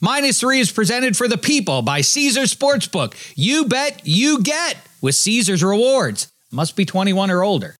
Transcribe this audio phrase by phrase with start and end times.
[0.00, 3.14] Minus three is presented for the people by Caesar Sportsbook.
[3.34, 6.30] You bet, you get with Caesar's rewards.
[6.52, 7.74] Must be 21 or older.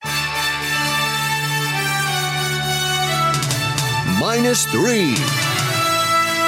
[4.18, 5.14] Minus three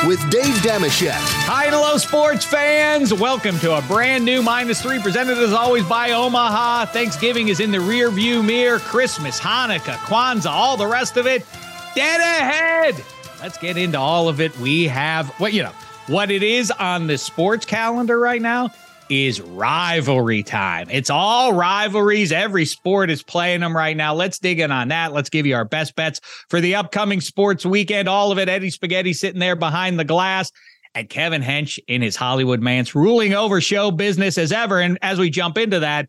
[0.09, 1.12] with Dave Dameshek.
[1.46, 3.15] Hi and hello, sports fans.
[3.15, 6.87] Welcome to a brand new Minus Three, presented as always by Omaha.
[6.87, 8.81] Thanksgiving is in the rear view mirror.
[8.81, 11.47] Christmas, Hanukkah, Kwanzaa, all the rest of it.
[11.95, 13.05] Dead ahead.
[13.43, 14.56] Let's get into all of it.
[14.59, 15.73] We have what you know
[16.09, 18.70] what it is on the sports calendar right now
[19.09, 20.88] is rivalry time.
[20.91, 22.33] It's all rivalries.
[22.33, 24.14] Every sport is playing them right now.
[24.14, 25.12] Let's dig in on that.
[25.12, 28.09] Let's give you our best bets for the upcoming sports weekend.
[28.09, 28.48] All of it.
[28.48, 30.52] Eddie Spaghetti sitting there behind the glass
[30.95, 34.80] and Kevin Hench in his Hollywood manse ruling over show business as ever.
[34.80, 36.09] And as we jump into that,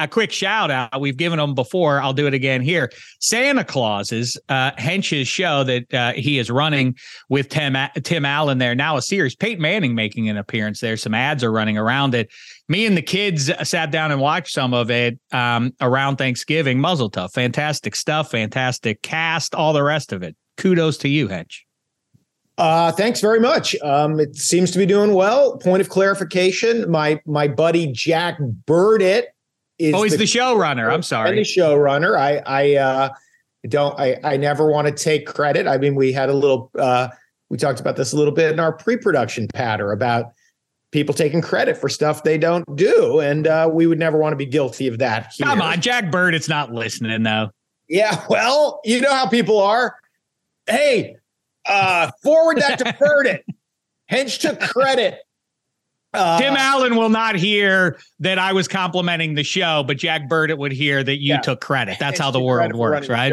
[0.00, 1.00] a quick shout out.
[1.00, 2.00] We've given them before.
[2.00, 2.90] I'll do it again here.
[3.20, 6.96] Santa Clauses uh, Hench's show that uh, he is running
[7.28, 8.74] with Tim Tim Allen there.
[8.74, 9.36] Now a series.
[9.36, 10.96] Peyton Manning making an appearance there.
[10.96, 12.30] Some ads are running around it.
[12.68, 16.80] Me and the kids sat down and watched some of it um, around Thanksgiving.
[16.80, 20.36] Mazel tov, fantastic stuff, fantastic cast, all the rest of it.
[20.56, 21.60] Kudos to you, Hench.
[22.58, 23.74] Uh, thanks very much.
[23.82, 25.56] Um, it seems to be doing well.
[25.58, 29.24] Point of clarification: my my buddy Jack Burditt
[29.80, 30.92] is oh, he's the, the showrunner.
[30.92, 32.18] I'm sorry, the showrunner.
[32.18, 33.08] I I uh,
[33.68, 33.98] don't.
[33.98, 35.66] I I never want to take credit.
[35.66, 36.70] I mean, we had a little.
[36.78, 37.08] Uh,
[37.48, 40.26] we talked about this a little bit in our pre-production patter about
[40.92, 44.36] people taking credit for stuff they don't do, and uh, we would never want to
[44.36, 45.32] be guilty of that.
[45.32, 45.46] Here.
[45.46, 46.34] Come on, Jack Bird.
[46.34, 47.50] It's not listening though.
[47.88, 49.96] Yeah, well, you know how people are.
[50.66, 51.16] Hey,
[51.66, 53.44] uh, forward that to Burditt.
[54.10, 55.20] Hench took credit
[56.12, 60.58] uh, Tim Allen will not hear that I was complimenting the show, but Jack Burditt
[60.58, 61.40] would hear that you yeah.
[61.40, 61.98] took credit.
[61.98, 63.32] That's how the world works, right?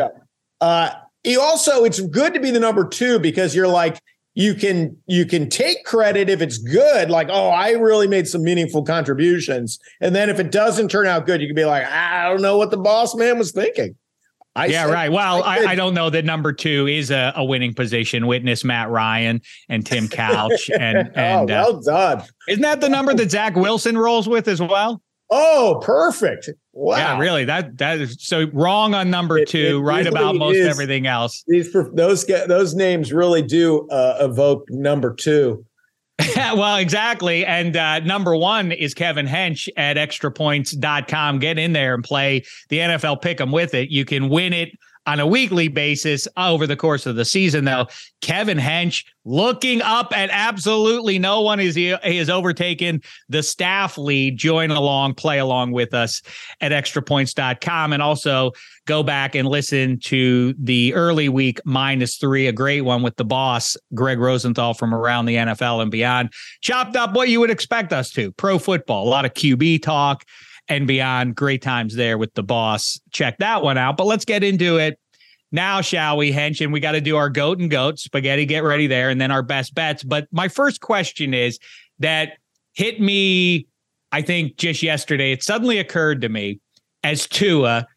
[0.61, 0.91] Uh,
[1.23, 3.99] he also, it's good to be the number two because you're like,
[4.35, 8.43] you can you can take credit if it's good, like, oh, I really made some
[8.43, 9.79] meaningful contributions.
[9.99, 12.55] And then if it doesn't turn out good, you can be like, I don't know
[12.55, 13.95] what the boss man was thinking.
[14.57, 15.11] I yeah, said, right.
[15.11, 18.25] Well, I, I, I, don't know that number two is a, a, winning position.
[18.25, 20.69] Witness Matt Ryan and Tim Couch.
[20.71, 22.27] And, oh, and oh, well uh, done.
[22.49, 25.01] Isn't that the number that Zach Wilson rolls with as well?
[25.29, 26.49] Oh, perfect.
[26.73, 26.97] Wow.
[26.97, 27.45] Yeah, really.
[27.45, 31.05] That that is so wrong on number two, it, it right about most is, everything
[31.05, 31.43] else.
[31.47, 35.65] These those those names really do uh, evoke number two.
[36.35, 37.45] well, exactly.
[37.45, 41.39] And uh, number one is Kevin Hench at extrapoints.com.
[41.39, 43.89] Get in there and play the NFL pick 'em with it.
[43.89, 44.71] You can win it
[45.07, 47.87] on a weekly basis over the course of the season, though.
[48.21, 53.97] Kevin Hench looking up at absolutely no one is he, he has overtaken the staff
[53.97, 54.37] lead.
[54.37, 56.21] Join along, play along with us
[56.59, 58.51] at extrapoints.com and also
[58.85, 63.25] go back and listen to the early week minus three, a great one with the
[63.25, 66.33] boss, Greg Rosenthal from around the NFL and beyond.
[66.61, 70.25] Chopped up what you would expect us to pro football, a lot of QB talk
[70.69, 71.35] and beyond.
[71.35, 72.99] Great times there with the boss.
[73.11, 73.97] Check that one out.
[73.97, 74.99] But let's get into it
[75.51, 76.61] now, shall we, Hench?
[76.61, 78.45] And we got to do our goat and goat spaghetti.
[78.45, 80.03] Get ready there, and then our best bets.
[80.03, 81.59] But my first question is
[81.99, 82.33] that
[82.73, 83.67] hit me.
[84.11, 86.59] I think just yesterday, it suddenly occurred to me
[87.03, 87.87] as Tua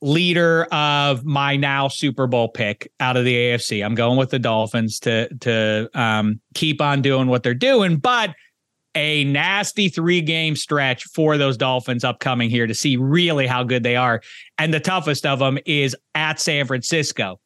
[0.00, 3.84] leader of my now Super Bowl pick out of the AFC.
[3.84, 8.34] I'm going with the Dolphins to to um, keep on doing what they're doing, but
[8.94, 13.82] a nasty three game stretch for those Dolphins upcoming here to see really how good
[13.82, 14.20] they are.
[14.58, 17.40] And the toughest of them is at San Francisco.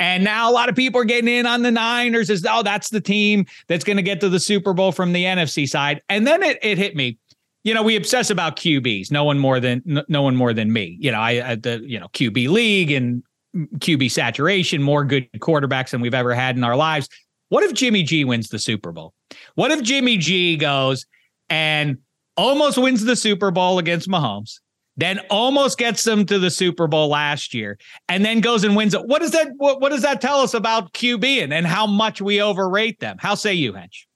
[0.00, 2.90] And now a lot of people are getting in on the Niners as oh, that's
[2.90, 6.02] the team that's going to get to the Super Bowl from the NFC side.
[6.08, 7.18] And then it, it hit me.
[7.64, 9.10] You know, we obsess about QBs.
[9.10, 10.96] No one more than no one more than me.
[11.00, 13.24] You know, I the you know QB league and
[13.54, 17.08] mm, QB saturation, more good quarterbacks than we've ever had in our lives.
[17.48, 19.14] What if Jimmy G wins the Super Bowl?
[19.54, 21.06] What if Jimmy G goes
[21.48, 21.98] and
[22.36, 24.60] almost wins the Super Bowl against Mahomes,
[24.96, 28.94] then almost gets them to the Super Bowl last year, and then goes and wins
[28.94, 29.06] it?
[29.06, 32.20] What does that what, what does that tell us about QB and, and how much
[32.20, 33.16] we overrate them?
[33.18, 34.06] How say you, Hench?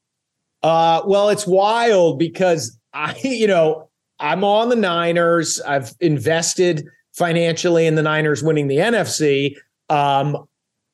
[0.62, 5.60] Uh, well, it's wild because I, you know, I'm on the Niners.
[5.60, 9.56] I've invested financially in the Niners winning the NFC.
[9.89, 10.47] Um,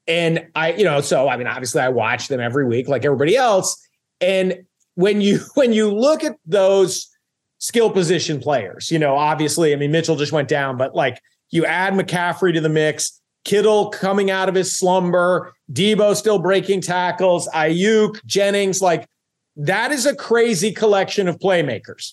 [0.08, 3.36] and I, you know, so I mean, obviously I watch them every week like everybody
[3.36, 3.76] else.
[4.20, 4.64] And
[4.94, 7.08] when you when you look at those
[7.58, 11.20] skill position players, you know, obviously, I mean, Mitchell just went down, but like
[11.50, 16.80] you add McCaffrey to the mix, Kittle coming out of his slumber, Deebo still breaking
[16.80, 19.06] tackles, Aiyuk, Jennings, like
[19.56, 22.12] that is a crazy collection of playmakers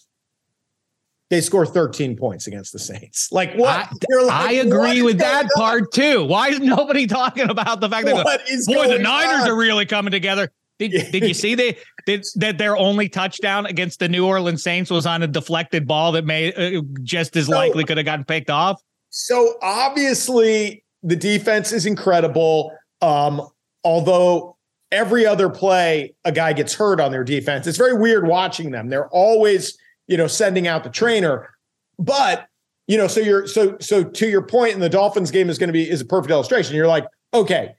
[1.30, 3.32] they score 13 points against the Saints.
[3.32, 3.70] Like what?
[3.70, 6.24] I, like, I agree with that part too.
[6.24, 9.50] Why is nobody talking about the fact that boy, the Niners on?
[9.50, 10.52] are really coming together?
[10.78, 14.92] Did, did you see they, did, that their only touchdown against the New Orleans Saints
[14.92, 18.50] was on a deflected ball that may uh, just as likely could have gotten picked
[18.50, 18.82] off?
[19.10, 22.72] So obviously the defense is incredible.
[23.02, 23.42] Um,
[23.86, 24.58] although
[24.92, 28.90] every other play a guy gets hurt on their defense, it's very weird watching them.
[28.90, 29.78] They're always,
[30.08, 31.50] you know, sending out the trainer.
[31.98, 32.48] But
[32.88, 35.70] you know, so you're so so to your point, and the Dolphins game is going
[35.70, 36.76] to be is a perfect illustration.
[36.76, 37.76] You're like, okay,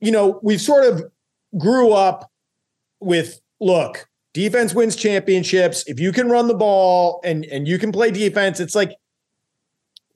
[0.00, 1.04] you know, we've sort of
[1.58, 2.30] grew up
[3.00, 5.84] with look, defense wins championships.
[5.86, 8.96] If you can run the ball and and you can play defense, it's like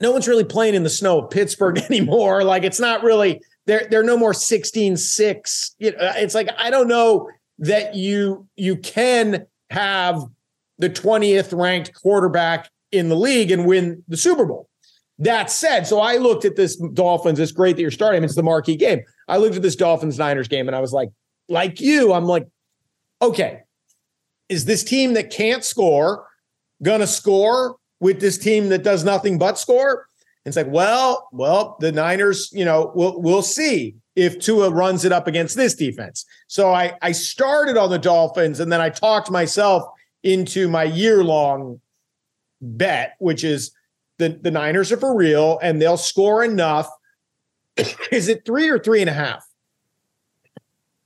[0.01, 2.43] no one's really playing in the snow of Pittsburgh anymore.
[2.43, 5.75] Like it's not really they're they're no more 16-6.
[5.79, 10.23] You know, it's like I don't know that you you can have
[10.79, 14.69] the 20th ranked quarterback in the league and win the Super Bowl.
[15.19, 17.41] That said, so I looked at this Dolphins.
[17.41, 18.23] It's great that you're starting.
[18.23, 19.01] It's the marquee game.
[19.29, 21.09] I looked at this Dolphins Niners game and I was like,
[21.49, 22.47] like you, I'm like,
[23.23, 23.63] okay,
[24.49, 26.27] is this team that can't score
[26.83, 30.07] gonna score with this team that does nothing but score?
[30.45, 35.05] And it's like, well, well, the Niners, you know, we'll we'll see if Tua runs
[35.05, 36.27] it up against this defense.
[36.47, 39.85] So I I started on the Dolphins and then I talked myself
[40.27, 41.81] into my year long
[42.61, 43.71] bet, which is
[44.19, 46.91] the, the Niners are for real and they'll score enough.
[48.11, 49.47] is it three or three and a half?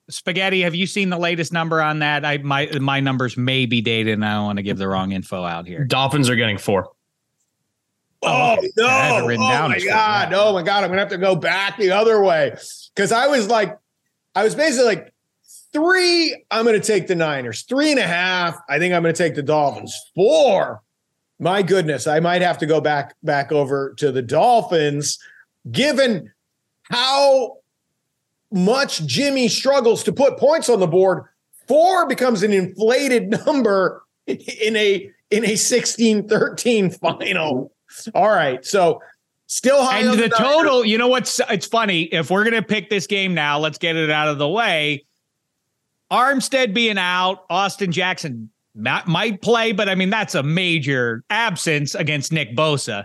[0.09, 2.25] Spaghetti, have you seen the latest number on that?
[2.25, 5.13] I my my numbers may be dated, and I don't want to give the wrong
[5.13, 5.85] info out here.
[5.85, 6.89] Dolphins are getting four.
[8.23, 8.87] Oh, oh no!
[9.23, 10.33] oh my god!
[10.35, 10.83] Oh my god!
[10.83, 12.57] I'm gonna have to go back the other way
[12.95, 13.79] because I was like,
[14.35, 15.15] I was basically like
[15.73, 16.45] three.
[16.51, 17.63] I'm gonna take the Niners.
[17.63, 18.61] Three and a half.
[18.69, 19.99] I think I'm gonna take the Dolphins.
[20.15, 20.83] Four
[21.41, 25.19] my goodness, I might have to go back back over to the Dolphins,
[25.73, 26.31] given
[26.83, 27.57] how
[28.53, 31.25] much Jimmy struggles to put points on the board.
[31.67, 37.73] Four becomes an inflated number in a in a 16-13 final.
[38.15, 38.65] All right.
[38.65, 39.01] So
[39.47, 40.01] still high.
[40.01, 42.03] And the, the total, you know what's it's funny.
[42.03, 45.07] If we're gonna pick this game now, let's get it out of the way.
[46.11, 52.33] Armstead being out, Austin Jackson might play, but I mean, that's a major absence against
[52.33, 53.05] Nick Bosa.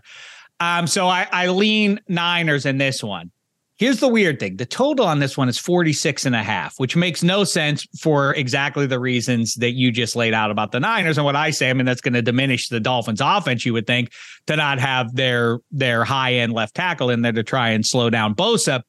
[0.59, 3.31] Um, so I, I lean Niners in this one.
[3.77, 4.55] Here's the weird thing.
[4.55, 8.33] The total on this one is 46 and a half, which makes no sense for
[8.35, 11.69] exactly the reasons that you just laid out about the Niners and what I say.
[11.69, 14.13] I mean, that's going to diminish the Dolphins offense, you would think,
[14.47, 18.09] to not have their their high end left tackle in there to try and slow
[18.09, 18.81] down Bosa.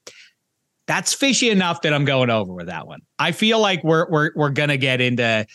[0.86, 3.00] That's fishy enough that I'm going over with that one.
[3.18, 5.46] I feel like we're we're we're gonna get into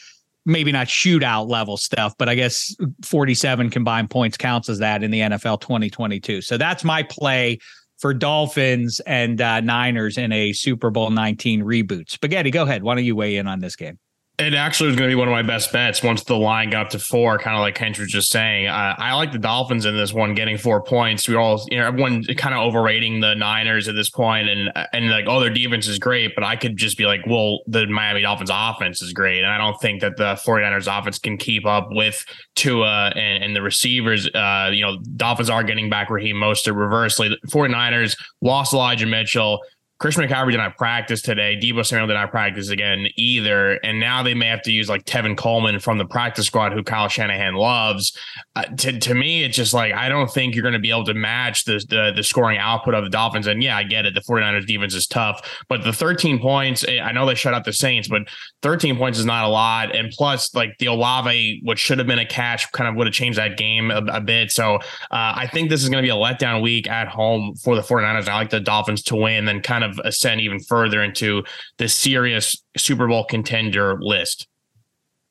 [0.45, 2.75] maybe not shootout level stuff, but I guess
[3.05, 6.41] 47 combined points counts as that in the NFL 2022.
[6.41, 7.59] So that's my play
[7.99, 12.09] for Dolphins and uh, Niners in a Super Bowl 19 reboot.
[12.09, 12.81] Spaghetti, go ahead.
[12.81, 13.99] Why don't you weigh in on this game?
[14.39, 16.89] It actually was going to be one of my best bets once the line got
[16.91, 18.65] to four, kind of like Hench was just saying.
[18.65, 21.27] Uh, I like the Dolphins in this one, getting four points.
[21.27, 25.09] We all, you know, everyone kind of overrating the Niners at this point, and and
[25.11, 28.21] like, oh, their defense is great, but I could just be like, well, the Miami
[28.21, 31.89] Dolphins offense is great, and I don't think that the 49ers offense can keep up
[31.91, 32.25] with
[32.55, 34.27] Tua and, and the receivers.
[34.33, 37.29] Uh, you know, Dolphins are getting back Raheem Mostert reversely.
[37.29, 39.59] The 49ers lost Elijah Mitchell.
[40.01, 41.55] Christian McCaffrey did not practice today.
[41.55, 43.73] Deebo Samuel did not practice again either.
[43.83, 46.81] And now they may have to use like Tevin Coleman from the practice squad, who
[46.81, 48.17] Kyle Shanahan loves.
[48.55, 51.05] Uh, to, to me, it's just like, I don't think you're going to be able
[51.05, 53.45] to match the, the, the scoring output of the Dolphins.
[53.45, 54.15] And yeah, I get it.
[54.15, 57.63] The 49ers defense is tough, but the 13 points, eh, I know they shut out
[57.63, 58.23] the Saints, but
[58.63, 59.95] 13 points is not a lot.
[59.95, 63.13] And plus, like the Olave, what should have been a catch, kind of would have
[63.13, 64.49] changed that game a, a bit.
[64.49, 64.79] So uh,
[65.11, 68.27] I think this is going to be a letdown week at home for the 49ers.
[68.27, 71.43] I like the Dolphins to win, then kind of of ascend even further into
[71.77, 74.47] the serious Super Bowl contender list.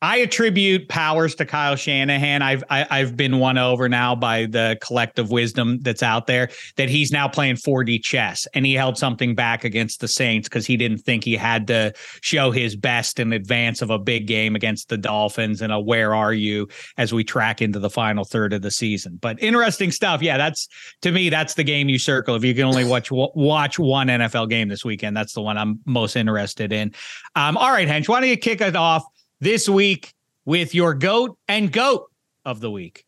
[0.02, 2.40] I attribute powers to Kyle Shanahan.
[2.40, 6.26] I've I, have i have been won over now by the collective wisdom that's out
[6.26, 10.48] there that he's now playing 4D chess, and he held something back against the Saints
[10.48, 11.92] because he didn't think he had to
[12.22, 16.14] show his best in advance of a big game against the Dolphins and a where
[16.14, 16.66] are you
[16.96, 19.18] as we track into the final third of the season.
[19.20, 20.22] But interesting stuff.
[20.22, 20.66] Yeah, that's
[21.02, 22.34] to me that's the game you circle.
[22.34, 25.80] If you can only watch watch one NFL game this weekend, that's the one I'm
[25.84, 26.94] most interested in.
[27.36, 29.04] Um, all right, Hench, why don't you kick it off?
[29.40, 30.12] This week
[30.44, 32.10] with your goat and goat
[32.44, 33.04] of the week.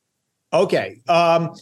[0.52, 1.00] Okay.
[1.08, 1.54] Um,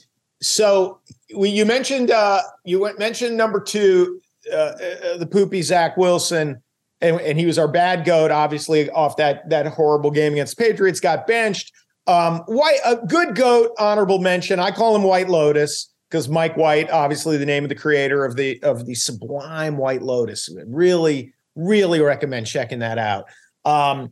[0.43, 1.01] so
[1.37, 4.21] we, you mentioned uh, you went, mentioned number two,
[4.53, 6.63] uh, uh, the poopy Zach Wilson,
[7.01, 10.65] and, and, he was our bad goat, obviously off that that horrible game against the
[10.65, 11.01] Patriots.
[11.01, 11.73] Got benched.
[12.07, 14.59] Um, white, a good goat, honorable mention.
[14.59, 18.37] I call him White Lotus because Mike White, obviously the name of the creator of
[18.37, 20.49] the of the sublime White Lotus.
[20.67, 23.27] Really, really recommend checking that out.
[23.65, 24.11] Um,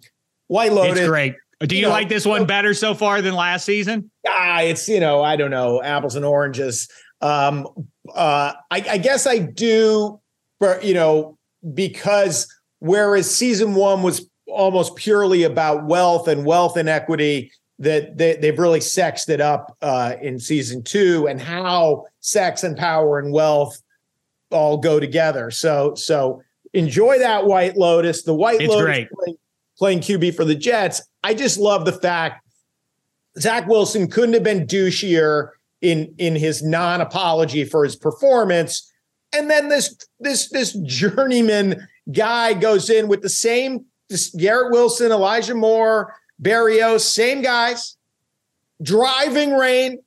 [0.48, 0.98] White Lotus.
[0.98, 1.34] It's great.
[1.60, 4.10] Do you, you know, like this one better so far than last season?
[4.26, 6.88] Ah, it's you know I don't know apples and oranges.
[7.20, 7.66] Um,
[8.14, 10.20] uh, I, I guess I do,
[10.60, 11.38] but you know
[11.74, 12.46] because
[12.78, 17.50] whereas season one was almost purely about wealth and wealth inequity
[17.80, 22.76] that they, they've really sexed it up uh, in season two and how sex and
[22.76, 23.80] power and wealth
[24.50, 25.50] all go together.
[25.50, 28.22] So so enjoy that White Lotus.
[28.22, 29.38] The White it's Lotus playing,
[29.78, 31.02] playing QB for the Jets.
[31.22, 32.44] I just love the fact
[33.38, 38.92] Zach Wilson couldn't have been douchier in in his non-apology for his performance.
[39.32, 45.12] And then this this this journeyman guy goes in with the same this Garrett Wilson,
[45.12, 47.96] Elijah Moore, Berrios, same guys,
[48.82, 49.98] driving rain,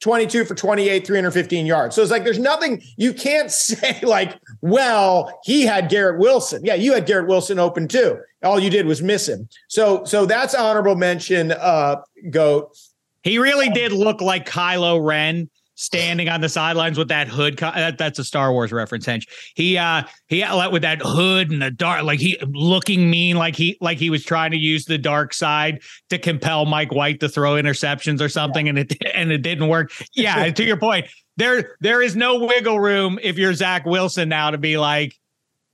[0.00, 1.94] 22 for 28, 315 yards.
[1.94, 6.64] So it's like there's nothing you can't say like, well, he had Garrett Wilson.
[6.64, 8.18] Yeah, you had Garrett Wilson open too.
[8.42, 9.48] All you did was miss him.
[9.68, 12.76] So so that's honorable mention, uh, goat.
[13.22, 17.58] He really did look like Kylo Ren standing on the sidelines with that hood.
[17.58, 19.06] That, that's a Star Wars reference.
[19.06, 19.28] Hench.
[19.54, 23.78] He uh he with that hood and the dark, like he looking mean, like he
[23.80, 27.52] like he was trying to use the dark side to compel Mike White to throw
[27.52, 28.70] interceptions or something, yeah.
[28.70, 29.92] and it and it didn't work.
[30.14, 31.06] Yeah, to your point,
[31.36, 35.14] there there is no wiggle room if you're Zach Wilson now to be like,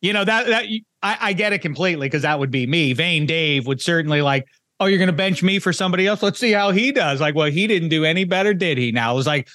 [0.01, 0.65] you know that that
[1.03, 2.93] I, I get it completely because that would be me.
[2.93, 4.47] Vain Dave would certainly like.
[4.81, 6.25] Oh, you're going to bench me for somebody else?
[6.25, 7.21] Let's see how he does.
[7.21, 8.91] Like, well, he didn't do any better, did he?
[8.91, 9.47] Now it was like,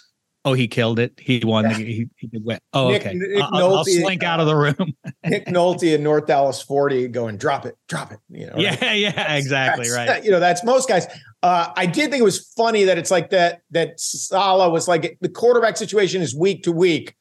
[0.48, 1.12] Oh, he killed it.
[1.20, 1.66] He won.
[1.66, 1.78] Yeah.
[1.78, 2.58] The, he, he did win.
[2.72, 3.16] Oh, Nick, okay.
[3.16, 4.94] Nick I'll, Nolte, I'll, slink out of the room.
[5.26, 8.20] Nick Nolte in North Dallas 40 going, drop it, drop it.
[8.30, 8.94] You know, yeah, right?
[8.98, 9.90] yeah, exactly.
[9.90, 10.24] That's, right.
[10.24, 11.06] You know, that's most guys.
[11.44, 15.18] Uh, I did think it was funny that it's like that, that Saleh was like
[15.20, 17.14] the quarterback situation is week to week.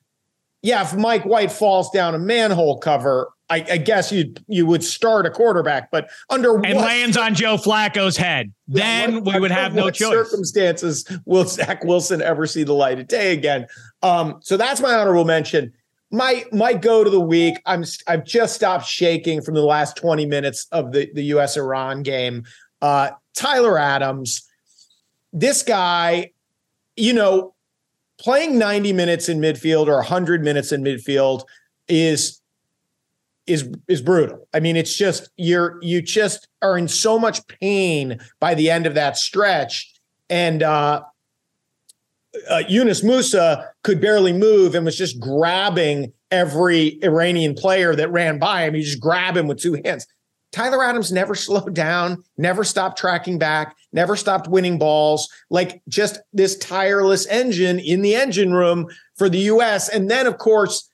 [0.62, 4.82] Yeah, if Mike White falls down a manhole cover, I, I, guess you you would
[4.82, 9.40] start a quarterback, but under and what, lands on Joe Flacco's head, then what, we
[9.40, 10.10] would have no choice.
[10.10, 13.66] Circumstances will Zach Wilson ever see the light of day again?
[14.02, 15.72] Um, so that's my honorable mention.
[16.10, 17.58] My my go to the week.
[17.66, 21.56] I'm I've just stopped shaking from the last 20 minutes of the the U.S.
[21.56, 22.44] Iran game.
[22.82, 24.48] Uh, Tyler Adams,
[25.32, 26.32] this guy,
[26.96, 27.54] you know,
[28.18, 31.44] playing 90 minutes in midfield or 100 minutes in midfield
[31.88, 32.40] is
[33.46, 34.48] is is brutal.
[34.52, 38.86] I mean, it's just you're you just are in so much pain by the end
[38.86, 39.92] of that stretch,
[40.28, 41.02] and uh,
[42.50, 48.38] uh, Yunus Musah could barely move and was just grabbing every Iranian player that ran
[48.38, 48.74] by him.
[48.74, 50.06] He just grab him with two hands.
[50.52, 55.28] Tyler Adams never slowed down, never stopped tracking back, never stopped winning balls.
[55.50, 59.88] Like just this tireless engine in the engine room for the U.S.
[59.88, 60.90] And then, of course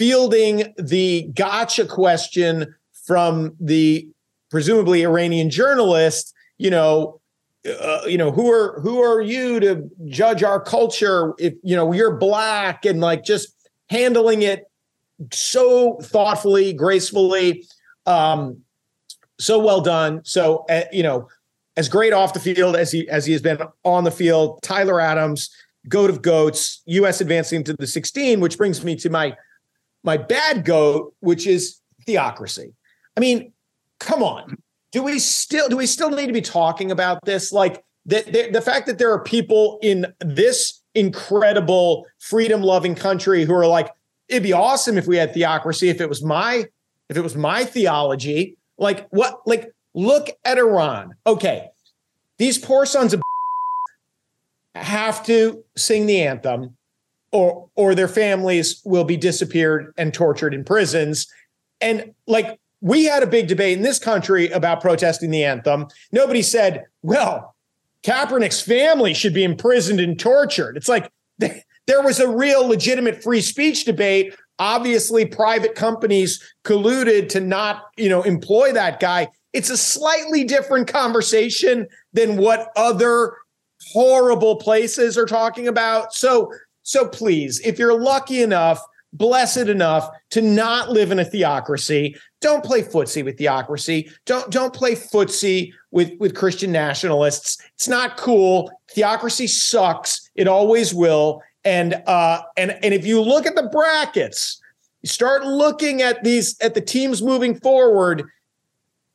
[0.00, 4.08] fielding the gotcha question from the
[4.50, 7.20] presumably Iranian journalist, you know,
[7.68, 11.92] uh, you know, who are who are you to judge our culture if you know
[11.92, 13.54] you're black and like just
[13.90, 14.64] handling it
[15.34, 17.66] so thoughtfully, gracefully,
[18.06, 18.56] um,
[19.38, 20.22] so well done.
[20.24, 21.28] So uh, you know,
[21.76, 24.98] as great off the field as he as he has been on the field, Tyler
[24.98, 25.54] Adams,
[25.90, 27.20] goat of goats, U.S.
[27.20, 29.36] advancing to the 16, which brings me to my
[30.02, 32.72] my bad goat, which is theocracy.
[33.16, 33.52] I mean,
[33.98, 34.56] come on.
[34.92, 37.52] Do we still do we still need to be talking about this?
[37.52, 43.44] Like the, the, the fact that there are people in this incredible freedom loving country
[43.44, 43.92] who are like,
[44.28, 46.64] it'd be awesome if we had theocracy, if it was my
[47.08, 48.56] if it was my theology.
[48.78, 51.14] Like what like look at Iran.
[51.26, 51.68] Okay.
[52.38, 53.22] These poor sons of
[54.74, 56.76] have to sing the anthem
[57.32, 61.26] or or their families will be disappeared and tortured in prisons.
[61.80, 65.86] And like we had a big debate in this country about protesting the anthem.
[66.12, 67.54] Nobody said, well,
[68.02, 70.76] Kaepernick's family should be imprisoned and tortured.
[70.76, 74.34] It's like there was a real legitimate free speech debate.
[74.58, 79.28] Obviously, private companies colluded to not, you know, employ that guy.
[79.52, 83.34] It's a slightly different conversation than what other
[83.92, 86.14] horrible places are talking about.
[86.14, 88.80] So so please, if you're lucky enough,
[89.12, 94.10] blessed enough to not live in a theocracy, don't play footsie with theocracy.
[94.24, 97.58] Don't don't play footsie with with Christian nationalists.
[97.74, 98.70] It's not cool.
[98.90, 100.30] Theocracy sucks.
[100.34, 101.42] It always will.
[101.64, 104.60] And uh and and if you look at the brackets,
[105.02, 108.24] you start looking at these at the teams moving forward,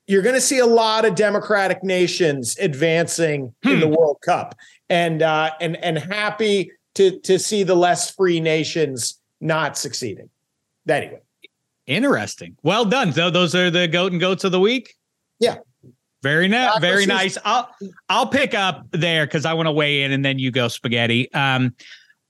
[0.06, 3.70] you're going to see a lot of democratic nations advancing hmm.
[3.70, 4.56] in the World Cup.
[4.88, 10.30] And uh and and happy to to see the less free nations not succeeding.
[10.88, 11.22] Anyway.
[11.88, 12.58] Interesting.
[12.64, 13.14] Well done.
[13.14, 14.96] So those are the goat and goats of the week.
[15.40, 15.58] Yeah.
[16.24, 16.80] Very nice.
[16.80, 17.38] Very nice.
[17.46, 17.70] I'll
[18.10, 21.32] I'll pick up there because I want to weigh in, and then you go spaghetti.
[21.34, 21.75] Um,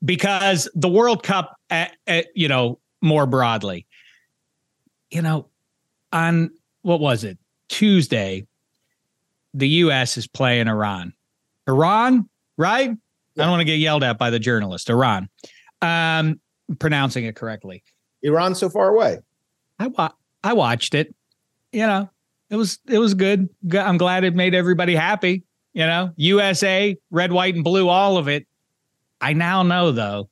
[0.03, 3.88] because the World Cup, at, at, you know, more broadly,
[5.10, 5.48] you know,
[6.12, 7.38] on what was it
[7.69, 8.45] Tuesday,
[9.53, 10.17] the U.S.
[10.17, 11.13] is playing Iran.
[11.67, 12.91] Iran, right?
[13.36, 13.44] Yeah.
[13.44, 14.89] I don't want to get yelled at by the journalist.
[14.89, 15.30] Iran,
[15.82, 16.39] um,
[16.80, 17.84] pronouncing it correctly.
[18.22, 19.20] Iran so far away.
[19.80, 20.13] I wa-
[20.44, 21.13] I watched it.
[21.72, 22.10] You know,
[22.50, 23.50] it was it was good.
[23.74, 25.44] I'm glad it made everybody happy.
[25.74, 28.48] You know, USA, red, white, and blue, all of it.
[29.20, 30.30] I now know though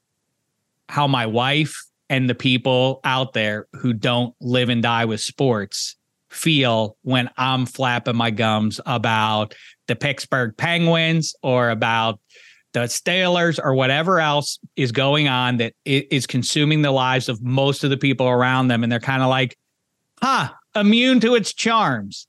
[0.88, 5.96] how my wife and the people out there who don't live and die with sports
[6.30, 9.56] feel when I'm flapping my gums about
[9.88, 12.20] the Pittsburgh Penguins or about
[12.74, 17.84] the Steelers or whatever else is going on that is consuming the lives of most
[17.84, 18.84] of the people around them.
[18.84, 19.58] And they're kind of like,
[20.22, 22.28] huh, immune to its charms.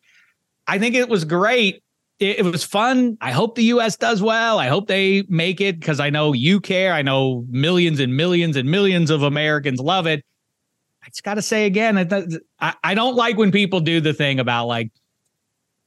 [0.67, 1.83] I think it was great.
[2.21, 3.17] It, it, was fun.
[3.21, 4.59] I hope the US does well.
[4.59, 6.93] I hope they make it because I know you care.
[6.93, 10.25] I know millions and millions and millions of Americans love it.
[11.03, 11.99] I just got to say again,
[12.61, 14.91] I, I don't like when people do the thing about like,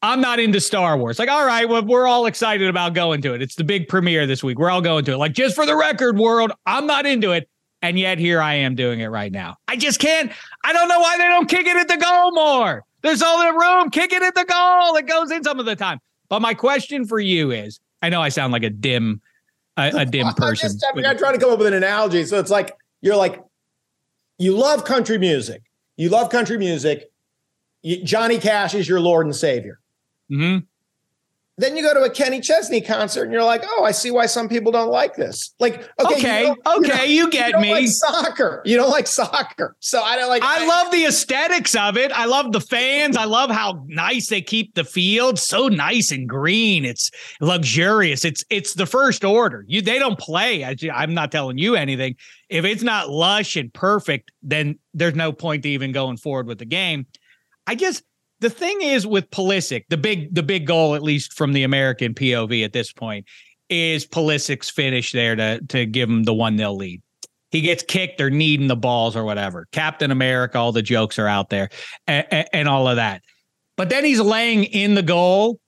[0.02, 1.18] I'm not into Star Wars.
[1.18, 3.42] Like, all right, well, we're all excited about going to it.
[3.42, 4.60] It's the big premiere this week.
[4.60, 5.18] We're all going to it.
[5.18, 7.50] Like, just for the record, world, I'm not into it.
[7.82, 9.58] And yet here I am doing it right now.
[9.68, 10.32] I just can't.
[10.64, 12.84] I don't know why they don't kick it at the goal more.
[13.02, 13.90] There's all the room.
[13.92, 14.96] Kick it at the goal.
[14.96, 16.00] It goes in some of the time.
[16.30, 19.22] But my question for you is I know I sound like a dim,
[19.78, 20.72] a, a dim person.
[20.72, 22.26] I'm, just, I'm trying to come up with an analogy.
[22.26, 23.44] So it's like you're like,
[24.38, 25.62] you love country music.
[25.98, 27.12] You love country music.
[27.82, 29.80] You, Johnny Cash is your Lord and Savior.
[30.32, 30.66] Mm-hmm.
[31.60, 34.28] Then you go to a Kenny Chesney concert and you're like, oh, I see why
[34.28, 35.56] some people don't like this.
[35.60, 37.72] Like, okay, okay, you okay, you, you get you me.
[37.72, 40.44] Like soccer, you don't like soccer, so I don't like.
[40.44, 42.12] I, I love the aesthetics of it.
[42.12, 43.18] I love the fans.
[43.18, 46.86] I love how nice they keep the field so nice and green.
[46.86, 47.10] It's
[47.42, 48.24] luxurious.
[48.24, 49.66] It's it's the first order.
[49.68, 50.64] You they don't play.
[50.64, 52.18] I, I'm not telling you anything.
[52.50, 56.60] If it's not lush and perfect, then there's no point to even going forward with
[56.60, 57.08] the game.
[57.66, 58.04] I just
[58.40, 62.14] the thing is with Pulisic, the big the big goal, at least from the American
[62.14, 63.26] POV at this point,
[63.70, 67.02] is Pulisic's finish there to to give him the one 0 lead.
[67.50, 69.68] He gets kicked or needing the balls or whatever.
[69.72, 71.70] Captain America, all the jokes are out there,
[72.06, 73.22] and, and all of that.
[73.78, 75.60] But then he's laying in the goal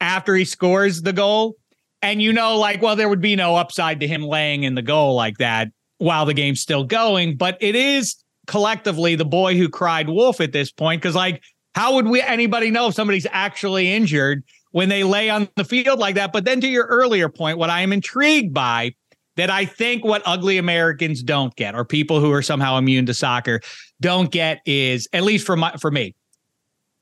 [0.00, 1.56] after he scores the goal,
[2.02, 4.82] and you know, like, well, there would be no upside to him laying in the
[4.82, 7.36] goal like that while the game's still going.
[7.36, 11.42] But it is collectively the boy who cried wolf at this point because, like
[11.74, 15.98] how would we anybody know if somebody's actually injured when they lay on the field
[15.98, 16.32] like that?
[16.32, 18.94] But then to your earlier point, what I am intrigued by
[19.36, 23.14] that I think what ugly Americans don't get, or people who are somehow immune to
[23.14, 23.60] soccer
[24.00, 26.14] don't get, is at least for my for me,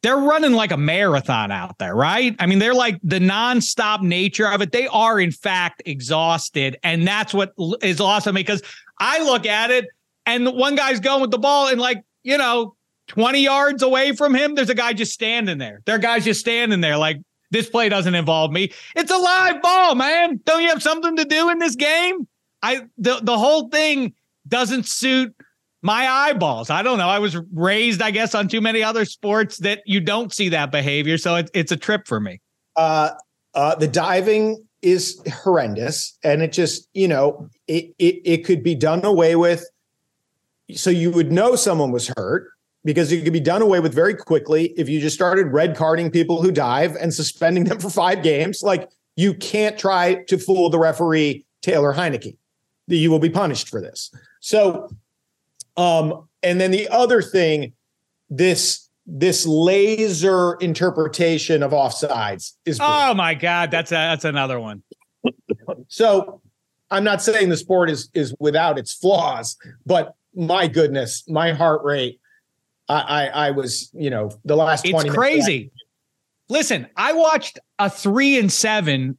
[0.02, 2.34] they're running like a marathon out there, right?
[2.38, 4.72] I mean, they're like the nonstop nature of it.
[4.72, 8.62] They are in fact exhausted, and that's what is awesome because
[8.98, 9.86] I look at it
[10.26, 12.76] and one guy's going with the ball and like you know
[13.12, 15.82] 20 yards away from him, there's a guy just standing there.
[15.84, 17.18] There guys just standing there like,
[17.50, 18.72] this play doesn't involve me.
[18.96, 20.40] It's a live ball, man.
[20.46, 22.26] Don't you have something to do in this game?
[22.62, 24.14] I the the whole thing
[24.48, 25.36] doesn't suit
[25.82, 26.70] my eyeballs.
[26.70, 27.08] I don't know.
[27.08, 30.70] I was raised, I guess, on too many other sports that you don't see that
[30.70, 31.18] behavior.
[31.18, 32.40] So it, it's a trip for me.
[32.76, 33.10] Uh,
[33.54, 38.74] uh, the diving is horrendous, and it just you know it, it it could be
[38.74, 39.68] done away with.
[40.72, 42.51] So you would know someone was hurt
[42.84, 46.10] because it could be done away with very quickly if you just started red carding
[46.10, 48.62] people who dive and suspending them for five games.
[48.62, 52.36] Like you can't try to fool the referee Taylor Heinicke.
[52.88, 54.12] You will be punished for this.
[54.40, 54.90] So,
[55.76, 57.72] um, and then the other thing,
[58.28, 62.78] this this laser interpretation of offsides is.
[62.80, 64.82] Oh my God, that's a, that's another one.
[65.88, 66.40] so,
[66.90, 71.82] I'm not saying the sport is is without its flaws, but my goodness, my heart
[71.84, 72.20] rate
[72.88, 75.70] I, I, I was, you know, the last it's 20 crazy.
[76.48, 79.18] Listen, I watched a three and seven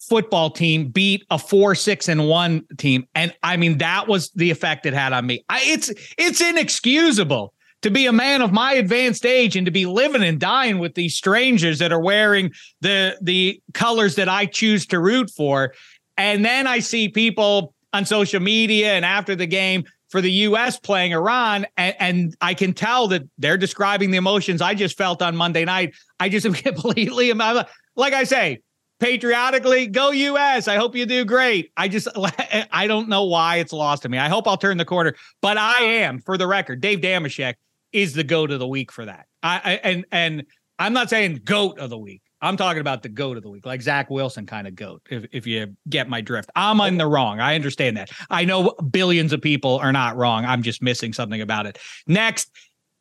[0.00, 3.06] football team beat a four, six, and one team.
[3.14, 5.44] And I mean, that was the effect it had on me.
[5.48, 9.86] I, it's it's inexcusable to be a man of my advanced age and to be
[9.86, 14.86] living and dying with these strangers that are wearing the the colors that I choose
[14.86, 15.74] to root for.
[16.16, 20.78] And then I see people on social media and after the game for the U.S.
[20.78, 25.20] playing Iran, and, and, I can tell that they're describing the emotions I just felt
[25.20, 25.94] on Monday night.
[26.18, 28.60] I just am completely, like I say,
[29.00, 30.66] patriotically, go U.S.
[30.68, 31.72] I hope you do great.
[31.76, 34.18] I just, I don't know why it's lost to me.
[34.18, 37.54] I hope I'll turn the corner, but I am, for the record, Dave Dameshek
[37.92, 39.26] is the goat of the week for that.
[39.42, 40.44] I, I and and
[40.78, 42.22] I'm not saying goat of the week.
[42.40, 45.26] I'm talking about the goat of the week, like Zach Wilson kind of goat, if,
[45.32, 46.50] if you get my drift.
[46.54, 47.40] I'm in the wrong.
[47.40, 48.10] I understand that.
[48.30, 50.44] I know billions of people are not wrong.
[50.44, 51.78] I'm just missing something about it.
[52.06, 52.50] Next,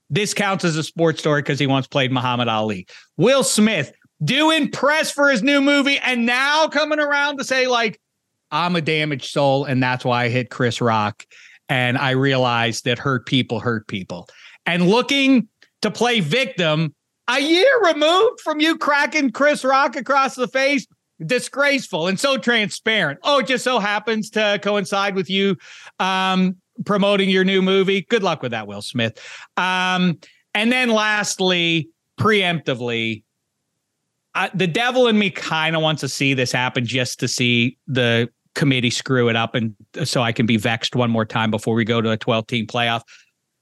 [0.10, 2.88] this counts as a sports story because he once played Muhammad Ali.
[3.18, 3.92] Will Smith
[4.24, 8.00] doing press for his new movie and now coming around to say, like,
[8.50, 11.26] I'm a damaged soul, and that's why I hit Chris Rock.
[11.70, 14.30] And I realized that hurt people hurt people.
[14.66, 15.50] And looking
[15.82, 16.96] to play victim
[17.28, 20.88] a year removed from you cracking Chris Rock across the face,
[21.26, 23.20] disgraceful and so transparent.
[23.24, 25.58] Oh, it just so happens to coincide with you
[26.00, 28.02] um, promoting your new movie.
[28.02, 29.20] Good luck with that, Will Smith.
[29.58, 30.20] Um,
[30.54, 33.24] and then lastly, preemptively,
[34.36, 37.78] uh, the devil in me kind of wants to see this happen just to see
[37.88, 41.76] the committee screw it up and so I can be vexed one more time before
[41.76, 43.02] we go to a 12 team playoff.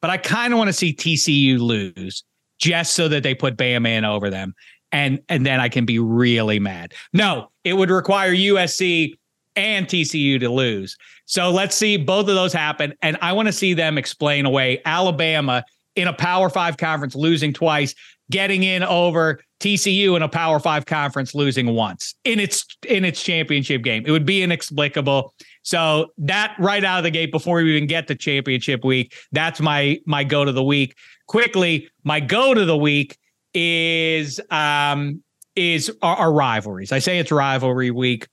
[0.01, 2.23] But I kind of want to see TCU lose
[2.57, 4.53] just so that they put Bama in over them.
[4.91, 6.93] And and then I can be really mad.
[7.11, 9.13] No, it would require USC
[9.55, 10.97] and TCU to lose.
[11.25, 12.93] So let's see both of those happen.
[13.01, 15.63] And I want to see them explain away Alabama
[15.95, 17.95] in a Power Five conference losing twice,
[18.29, 23.21] getting in over TCU in a Power Five conference losing once in its in its
[23.21, 24.03] championship game.
[24.05, 25.33] It would be inexplicable.
[25.63, 29.59] So that right out of the gate before we even get to championship week, that's
[29.59, 30.95] my my go to the week
[31.27, 33.17] quickly, my go to the week
[33.53, 35.23] is um
[35.55, 36.91] is our, our rivalries.
[36.91, 38.27] I say it's rivalry week.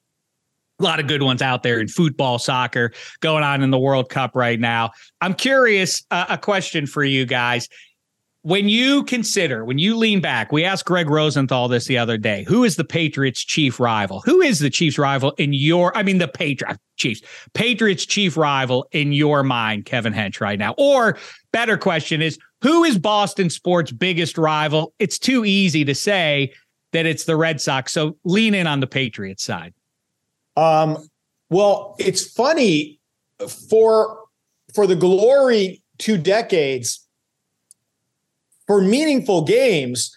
[0.80, 4.08] A lot of good ones out there in football, soccer, going on in the World
[4.08, 4.90] Cup right now.
[5.20, 6.04] I'm curious.
[6.10, 7.68] Uh, a question for you guys:
[8.42, 12.44] when you consider, when you lean back, we asked Greg Rosenthal this the other day.
[12.48, 14.20] Who is the Patriots' chief rival?
[14.22, 15.96] Who is the Chiefs' rival in your?
[15.96, 17.20] I mean, the Patriots, Chiefs,
[17.54, 20.74] Patriots' chief rival in your mind, Kevin Hench, right now.
[20.76, 21.16] Or
[21.52, 24.94] better question is, who is Boston sports' biggest rival?
[24.98, 26.52] It's too easy to say
[26.92, 27.92] that it's the Red Sox.
[27.92, 29.74] So lean in on the Patriots side.
[30.56, 30.98] Um,
[31.50, 33.00] well, it's funny
[33.68, 34.18] for
[34.74, 37.06] for the glory two decades
[38.66, 40.16] for meaningful games.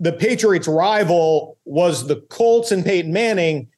[0.00, 3.68] The Patriots' rival was the Colts and Peyton Manning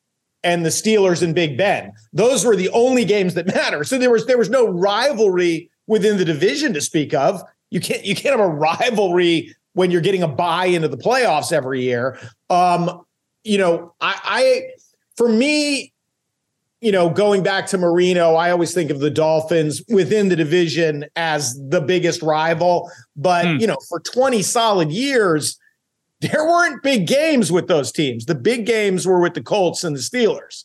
[0.43, 1.93] and the Steelers and Big Ben.
[2.13, 3.85] Those were the only games that matter.
[3.85, 7.43] So there was there was no rivalry within the division to speak of.
[7.71, 11.53] You can't you can't have a rivalry when you're getting a buy into the playoffs
[11.53, 12.19] every year.
[12.49, 13.05] Um,
[13.45, 14.63] you know, I, I
[15.17, 15.93] for me,
[16.81, 21.07] you know, going back to Marino, I always think of the Dolphins within the division
[21.17, 22.91] as the biggest rival.
[23.17, 23.57] But hmm.
[23.59, 25.59] you know, for 20 solid years,
[26.21, 28.27] there weren't big games with those teams.
[28.27, 30.65] The big games were with the Colts and the Steelers.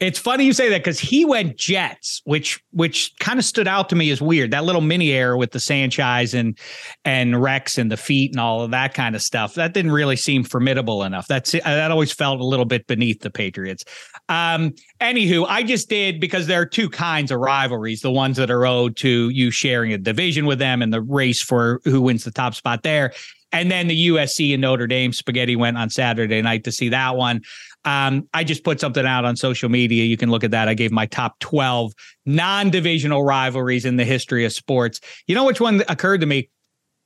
[0.00, 3.88] It's funny you say that because he went Jets, which which kind of stood out
[3.90, 4.50] to me as weird.
[4.50, 6.58] That little mini error with the Sanchez and
[7.04, 9.54] and Rex and the feet and all of that kind of stuff.
[9.54, 11.28] That didn't really seem formidable enough.
[11.28, 13.84] That's that always felt a little bit beneath the Patriots.
[14.28, 18.50] Um, anywho, I just did because there are two kinds of rivalries: the ones that
[18.50, 22.24] are owed to you sharing a division with them and the race for who wins
[22.24, 23.12] the top spot there.
[23.52, 27.16] And then the USC and Notre Dame spaghetti went on Saturday night to see that
[27.16, 27.42] one.
[27.84, 30.04] Um, I just put something out on social media.
[30.04, 30.68] You can look at that.
[30.68, 31.92] I gave my top 12
[32.26, 35.00] non divisional rivalries in the history of sports.
[35.26, 36.48] You know which one occurred to me?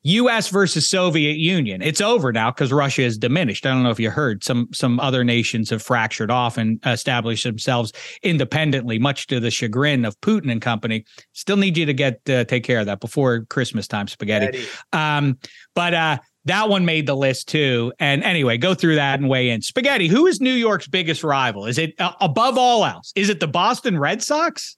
[0.02, 1.82] US versus Soviet Union.
[1.82, 3.66] It's over now because Russia is diminished.
[3.66, 7.44] I don't know if you heard some some other nations have fractured off and established
[7.44, 11.04] themselves independently, much to the chagrin of Putin and company.
[11.32, 14.64] Still need you to get uh, take care of that before Christmas time, spaghetti.
[14.92, 15.38] Um,
[15.74, 17.92] but uh, that one made the list too.
[17.98, 19.62] And anyway, go through that and weigh in.
[19.62, 21.66] Spaghetti, who is New York's biggest rival?
[21.66, 23.12] Is it uh, above all else?
[23.14, 24.76] Is it the Boston Red Sox?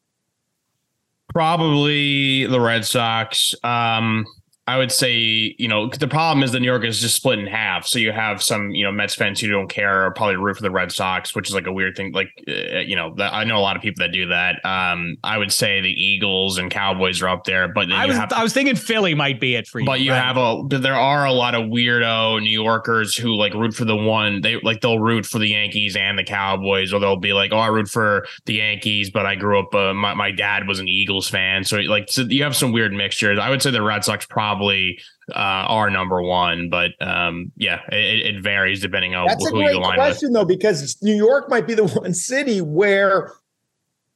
[1.28, 3.54] Probably the Red Sox.
[3.62, 4.26] Um,
[4.70, 7.46] I would say, you know, the problem is that New York is just split in
[7.48, 7.88] half.
[7.88, 10.62] So you have some, you know, Mets fans who don't care or probably root for
[10.62, 12.12] the Red Sox, which is like a weird thing.
[12.12, 14.64] Like, uh, you know, I know a lot of people that do that.
[14.64, 18.32] Um, I would say the Eagles and Cowboys are up there, but I was have,
[18.32, 19.86] I was thinking Philly might be it for you.
[19.86, 20.22] But you right?
[20.22, 23.96] have a there are a lot of weirdo New Yorkers who like root for the
[23.96, 27.52] one they like they'll root for the Yankees and the Cowboys, or they'll be like,
[27.52, 30.78] oh, I root for the Yankees, but I grew up uh, my my dad was
[30.78, 33.36] an Eagles fan, so like so you have some weird mixtures.
[33.36, 34.98] I would say the Red Sox probably probably
[35.30, 39.78] uh, are number one, but um, yeah, it, it, varies depending on That's who you
[39.78, 40.34] align question, with.
[40.34, 43.32] though, because New York might be the one city where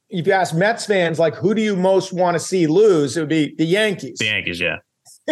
[0.09, 3.17] if you ask Mets fans, like, who do you most want to see lose?
[3.17, 4.17] It would be the Yankees.
[4.19, 4.77] The Yankees, yeah.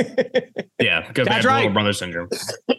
[0.80, 1.73] yeah, because That's they have right.
[1.73, 2.30] brother syndrome.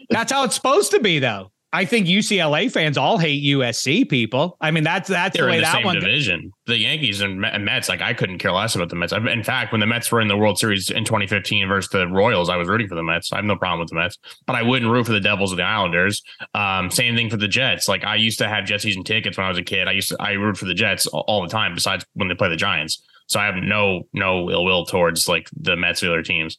[0.09, 1.51] That's how it's supposed to be, though.
[1.75, 4.55] I think UCLA fans all hate USC people.
[4.61, 5.95] I mean, that's that's They're the way the that same one.
[5.95, 6.53] division.
[6.67, 9.11] The Yankees and Mets, like I couldn't care less about the Mets.
[9.11, 12.49] In fact, when the Mets were in the World Series in 2015 versus the Royals,
[12.49, 13.33] I was rooting for the Mets.
[13.33, 15.57] I have no problem with the Mets, but I wouldn't root for the Devils or
[15.57, 16.23] the Islanders.
[16.53, 17.89] Um, same thing for the Jets.
[17.89, 19.89] Like I used to have Jet season tickets when I was a kid.
[19.89, 21.75] I used to I root for the Jets all the time.
[21.75, 25.49] Besides when they play the Giants, so I have no no ill will towards like
[25.59, 26.57] the Mets or other teams.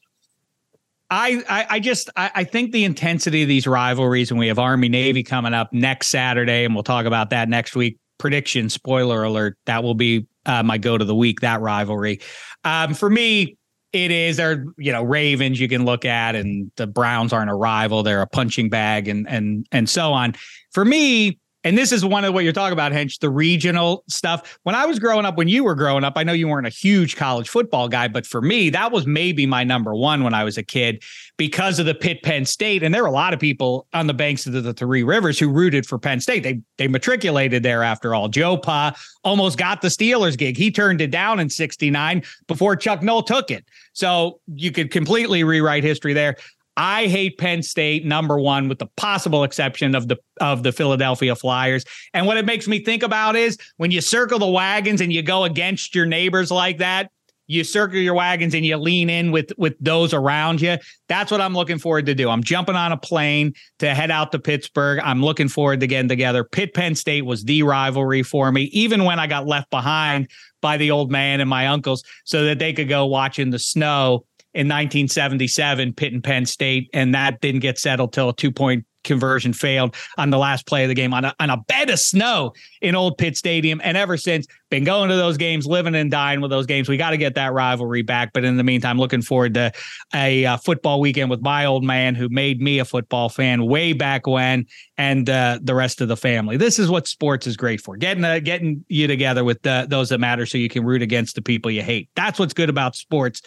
[1.10, 4.58] I, I, I just I, I think the intensity of these rivalries, and we have
[4.58, 7.98] Army Navy coming up next Saturday, and we'll talk about that next week.
[8.18, 11.40] Prediction, spoiler alert, that will be uh, my go to the week.
[11.40, 12.20] That rivalry,
[12.64, 13.56] um, for me,
[13.92, 14.38] it is.
[14.38, 18.22] They're you know Ravens you can look at, and the Browns aren't a rival; they're
[18.22, 20.34] a punching bag, and and and so on.
[20.72, 24.56] For me, and this is one of what you're talking about, Hench, the regional stuff.
[24.62, 26.70] When I was growing up, when you were growing up, I know you weren't a
[26.70, 30.44] huge college football guy, but for me, that was maybe my number one when I
[30.44, 31.02] was a kid
[31.36, 32.84] because of the Pitt Penn State.
[32.84, 35.40] And there were a lot of people on the banks of the, the Three Rivers
[35.40, 36.44] who rooted for Penn State.
[36.44, 38.28] They they matriculated there after all.
[38.28, 40.56] Joe Pa almost got the Steelers gig.
[40.56, 43.64] He turned it down in 69 before Chuck Noll took it.
[43.92, 46.36] So you could completely rewrite history there.
[46.76, 51.34] I hate Penn State number one, with the possible exception of the of the Philadelphia
[51.34, 51.84] Flyers.
[52.12, 55.22] And what it makes me think about is when you circle the wagons and you
[55.22, 57.10] go against your neighbors like that,
[57.46, 60.76] you circle your wagons and you lean in with with those around you.
[61.08, 62.28] That's what I'm looking forward to do.
[62.28, 65.00] I'm jumping on a plane to head out to Pittsburgh.
[65.02, 66.44] I'm looking forward to getting together.
[66.44, 70.28] Pitt Penn State was the rivalry for me, even when I got left behind
[70.60, 73.58] by the old man and my uncles, so that they could go watch in the
[73.58, 78.50] snow in 1977, Pitt and Penn State, and that didn't get settled till a two
[78.50, 81.90] point conversion failed on the last play of the game on a, on a bed
[81.90, 83.80] of snow in Old Pitt Stadium.
[83.84, 86.88] And ever since, been going to those games, living and dying with those games.
[86.88, 88.32] We got to get that rivalry back.
[88.32, 89.72] But in the meantime, looking forward to
[90.14, 93.92] a uh, football weekend with my old man who made me a football fan way
[93.92, 94.66] back when,
[94.98, 96.56] and uh, the rest of the family.
[96.56, 100.18] This is what sports is great for getting uh, getting you together with those that
[100.18, 102.08] matter, so you can root against the people you hate.
[102.16, 103.42] That's what's good about sports.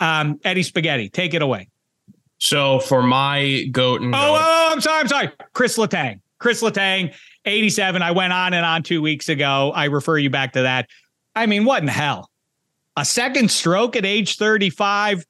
[0.00, 1.68] Um, Eddie Spaghetti, take it away.
[2.38, 5.30] So for my goat and oh, goat, oh, I'm sorry, I'm sorry.
[5.52, 8.02] Chris Letang, Chris Letang, 87.
[8.02, 9.72] I went on and on two weeks ago.
[9.74, 10.88] I refer you back to that.
[11.34, 12.30] I mean, what in hell?
[12.96, 15.24] A second stroke at age 35.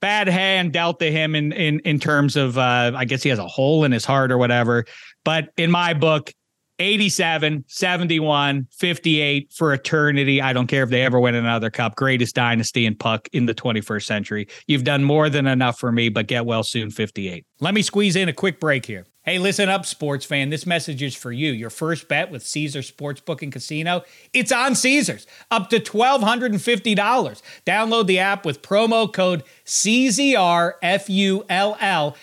[0.00, 3.38] Bad hand dealt to him in in in terms of uh, I guess he has
[3.38, 4.84] a hole in his heart or whatever.
[5.24, 6.32] But in my book,
[6.78, 10.42] 87, 71, 58 for eternity.
[10.42, 11.96] I don't care if they ever win another cup.
[11.96, 14.48] Greatest dynasty in puck in the 21st century.
[14.66, 17.46] You've done more than enough for me, but get well soon, 58.
[17.60, 19.06] Let me squeeze in a quick break here.
[19.26, 20.50] Hey, listen up, sports fan.
[20.50, 21.50] This message is for you.
[21.50, 27.42] Your first bet with Caesar Sportsbook and Casino, it's on Caesars, up to $1,250.
[27.66, 30.76] Download the app with promo code CZRFULL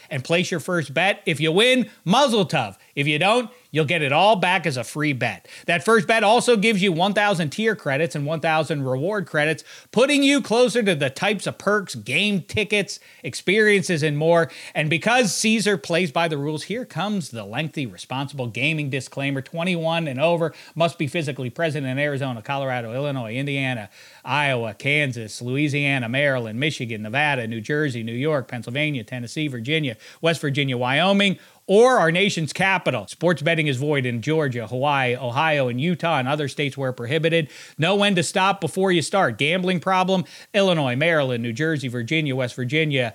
[0.10, 1.22] and place your first bet.
[1.26, 2.78] If you win, mazel tov.
[2.96, 5.48] If you don't, You'll get it all back as a free bet.
[5.66, 10.44] That first bet also gives you 1,000 tier credits and 1,000 reward credits, putting you
[10.44, 14.52] closer to the types of perks, game tickets, experiences, and more.
[14.76, 20.08] And because Caesar plays by the rules, here comes the lengthy responsible gaming disclaimer 21
[20.08, 23.90] and over, must be physically present in Arizona, Colorado, Illinois, Indiana,
[24.24, 30.78] Iowa, Kansas, Louisiana, Maryland, Michigan, Nevada, New Jersey, New York, Pennsylvania, Tennessee, Virginia, West Virginia,
[30.78, 33.08] Wyoming, or our nation's capital.
[33.08, 37.50] Sports betting is void in Georgia, Hawaii, Ohio, and Utah, and other states where prohibited.
[37.78, 39.38] Know when to stop before you start.
[39.38, 40.26] Gambling problem?
[40.54, 43.14] Illinois, Maryland, New Jersey, Virginia, West Virginia,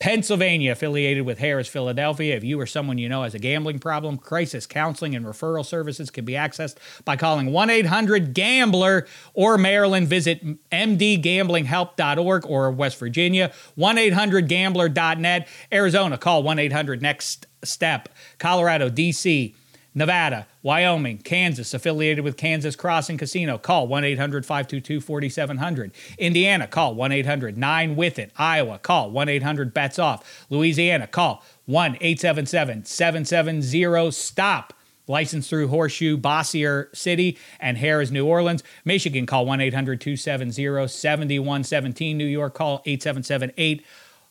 [0.00, 2.34] Pennsylvania, affiliated with Harrah's Philadelphia.
[2.34, 6.08] If you or someone you know has a gambling problem, crisis counseling and referral services
[6.10, 10.08] can be accessed by calling 1 800 Gambler or Maryland.
[10.08, 15.46] Visit mdgamblinghelp.org or West Virginia, 1 800 Gambler.net.
[15.70, 18.08] Arizona, call 1 800 Next Step.
[18.38, 19.54] Colorado, D.C.,
[19.92, 23.58] Nevada, Wyoming, Kansas, affiliated with Kansas Crossing Casino.
[23.58, 25.90] Call 1 800 522 4700.
[26.16, 28.30] Indiana, call 1 800 9 with it.
[28.36, 30.46] Iowa, call 1 800 bets off.
[30.48, 34.74] Louisiana, call 1 877 770 STOP.
[35.08, 38.62] Licensed through Horseshoe, Bossier City, and Harrah's, New Orleans.
[38.84, 42.16] Michigan, call 1 800 270 7117.
[42.16, 43.84] New York, call 877 8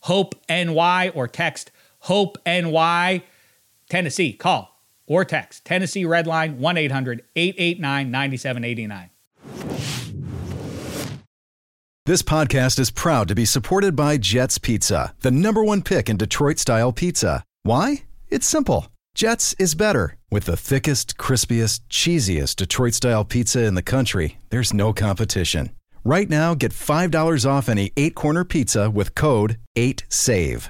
[0.04, 3.24] HOPE NY or text HOPE NY.
[3.90, 9.10] Tennessee, call or text Tennessee Red Line 1 800 889 9789.
[12.06, 16.18] This podcast is proud to be supported by Jets Pizza, the number one pick in
[16.18, 17.44] Detroit style pizza.
[17.64, 18.04] Why?
[18.30, 18.88] It's simple.
[19.14, 20.18] Jets is better.
[20.32, 25.72] With the thickest, crispiest, cheesiest Detroit style pizza in the country, there's no competition.
[26.04, 30.70] Right now, get $5 off any eight corner pizza with code 8SAVE.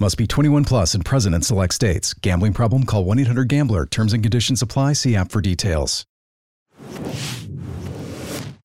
[0.00, 2.14] Must be 21 plus and present in select states.
[2.14, 2.84] Gambling problem?
[2.84, 3.84] Call 1 800 Gambler.
[3.84, 4.92] Terms and conditions apply.
[4.92, 6.06] See app for details.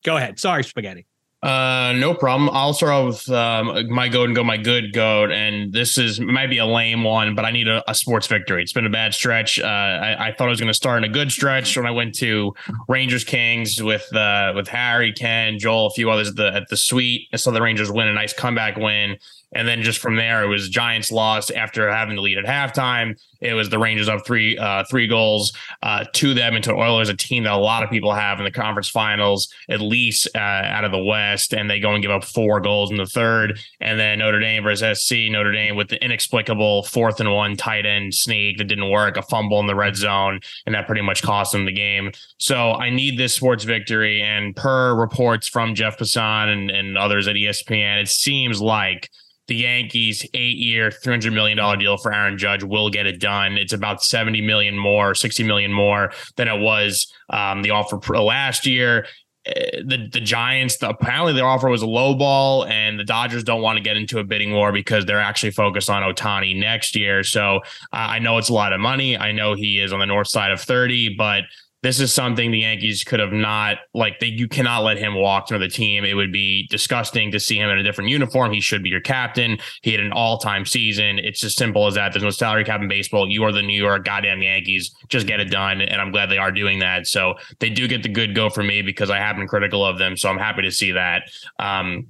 [0.03, 0.39] Go ahead.
[0.39, 1.07] Sorry, spaghetti.
[1.41, 2.49] Uh, no problem.
[2.53, 6.17] I'll start off with um, my goat and go my good goat, and this is
[6.17, 8.61] might be a lame one, but I need a, a sports victory.
[8.61, 9.59] It's been a bad stretch.
[9.59, 11.91] Uh, I, I, thought I was going to start in a good stretch when I
[11.91, 12.53] went to
[12.87, 16.77] Rangers Kings with uh, with Harry, Ken, Joel, a few others at the at the
[16.77, 17.27] suite.
[17.33, 19.17] I saw the Rangers win a nice comeback win.
[19.55, 23.19] And then just from there, it was Giants lost after having the lead at halftime.
[23.39, 27.15] It was the Rangers up three uh, three goals uh, to them into Oilers, a
[27.15, 30.85] team that a lot of people have in the conference finals, at least uh, out
[30.85, 33.59] of the West, and they go and give up four goals in the third.
[33.81, 37.85] And then Notre Dame versus SC, Notre Dame with the inexplicable fourth and one tight
[37.85, 41.21] end sneak that didn't work, a fumble in the red zone, and that pretty much
[41.21, 42.11] cost them the game.
[42.37, 44.21] So I need this sports victory.
[44.21, 49.09] And per reports from Jeff Passan and, and others at ESPN, it seems like
[49.47, 53.57] the Yankees eight year, $300 million deal for Aaron Judge will get it done.
[53.57, 58.65] It's about 70 million more, 60 million more than it was um, the offer last
[58.65, 59.05] year.
[59.45, 63.43] Eh, the the Giants, the, apparently their offer was a low ball, and the Dodgers
[63.43, 66.95] don't want to get into a bidding war because they're actually focused on Ohtani next
[66.95, 67.23] year.
[67.23, 67.59] So uh,
[67.91, 69.17] I know it's a lot of money.
[69.17, 71.43] I know he is on the north side of 30, but
[71.83, 75.47] this is something the Yankees could have not like they you cannot let him walk
[75.47, 76.05] to the team.
[76.05, 78.53] It would be disgusting to see him in a different uniform.
[78.53, 79.57] He should be your captain.
[79.81, 81.19] He had an all-time season.
[81.19, 82.13] It's as simple as that.
[82.13, 83.29] There's no salary cap in baseball.
[83.29, 84.95] You are the New York goddamn Yankees.
[85.09, 85.81] Just get it done.
[85.81, 87.05] And I'm glad they are doing that.
[87.05, 89.97] So they do get the good go for me because I have been critical of
[89.97, 90.15] them.
[90.15, 91.23] So I'm happy to see that.
[91.59, 92.07] Um,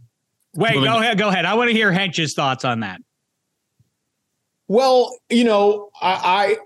[0.54, 1.18] Wait, go ahead.
[1.18, 1.46] Go ahead.
[1.46, 3.02] I want to hear Hench's thoughts on that.
[4.68, 6.58] Well, you know, I, I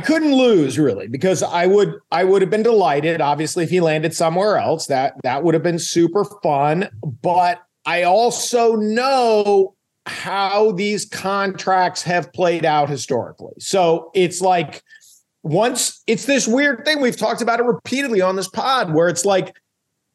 [0.00, 4.14] couldn't lose really because I would I would have been delighted obviously if he landed
[4.14, 6.88] somewhere else that that would have been super fun
[7.22, 9.74] but I also know
[10.06, 13.54] how these contracts have played out historically.
[13.58, 14.82] So it's like
[15.42, 19.24] once it's this weird thing we've talked about it repeatedly on this pod where it's
[19.24, 19.56] like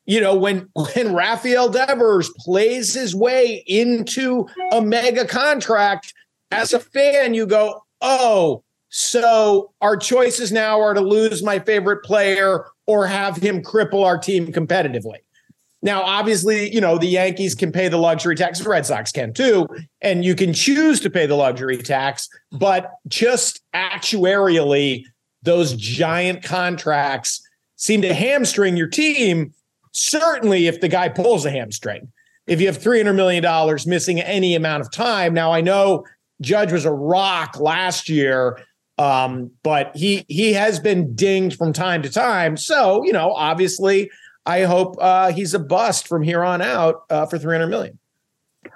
[0.06, 6.14] you know when when Rafael Devers plays his way into a mega contract
[6.52, 12.04] as a fan you go oh so our choices now are to lose my favorite
[12.04, 15.18] player or have him cripple our team competitively.
[15.82, 19.32] Now, obviously, you know, the Yankees can pay the luxury tax, the Red Sox can
[19.34, 19.66] too,
[20.02, 25.06] and you can choose to pay the luxury tax, but just actuarially,
[25.42, 27.42] those giant contracts
[27.78, 29.54] seem to hamstring your team.
[29.94, 32.12] Certainly, if the guy pulls a hamstring,
[32.46, 35.34] if you have $300 million missing any amount of time.
[35.34, 36.06] Now, I know
[36.42, 38.60] Judge was a rock last year
[39.00, 42.58] um, but he he has been dinged from time to time.
[42.58, 44.12] So you know, obviously,
[44.46, 47.98] I hope uh, he's a bust from here on out uh, for three hundred million.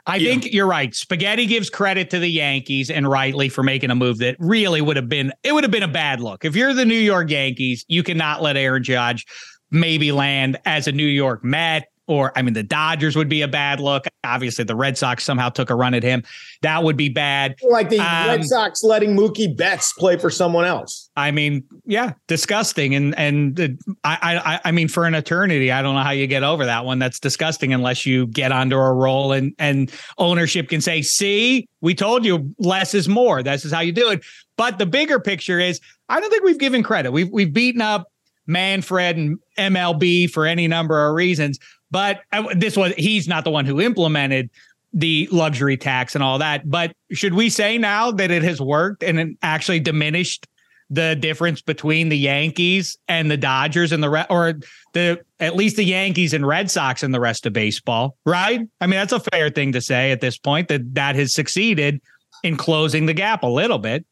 [0.06, 0.32] I yeah.
[0.32, 0.96] think you're right.
[0.96, 4.96] Spaghetti gives credit to the Yankees and rightly for making a move that really would
[4.96, 6.46] have been it would have been a bad look.
[6.46, 9.26] If you're the New York Yankees, you cannot let Aaron Judge
[9.72, 13.48] maybe land as a New York Met or I mean, the Dodgers would be a
[13.48, 14.06] bad look.
[14.24, 16.24] Obviously, the Red Sox somehow took a run at him.
[16.62, 17.56] That would be bad.
[17.64, 21.10] Like the um, Red Sox letting Mookie Betts play for someone else.
[21.16, 22.94] I mean, yeah, disgusting.
[22.96, 26.44] And and I I I mean, for an eternity, I don't know how you get
[26.44, 27.00] over that one.
[27.00, 31.96] That's disgusting unless you get onto a roll and and ownership can say, "See, we
[31.96, 33.42] told you less is more.
[33.44, 34.24] This is how you do it."
[34.58, 37.12] But the bigger picture is, I don't think we've given credit.
[37.12, 38.08] We've we've beaten up
[38.48, 41.60] Manfred and MLB for any number of reasons.
[41.94, 44.50] But uh, this was he's not the one who implemented
[44.94, 46.68] the luxury tax and all that.
[46.68, 50.48] But should we say now that it has worked and it actually diminished
[50.90, 54.56] the difference between the Yankees and the Dodgers and the re- or
[54.94, 58.68] the at least the Yankees and Red Sox and the rest of baseball, right?
[58.82, 62.02] I mean, that's a fair thing to say at this point that that has succeeded
[62.44, 64.04] in closing the gap a little bit.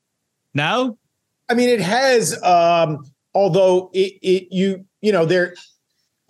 [0.53, 0.99] No,
[1.49, 2.41] I mean it has.
[2.43, 5.55] Um, although it, it you you know there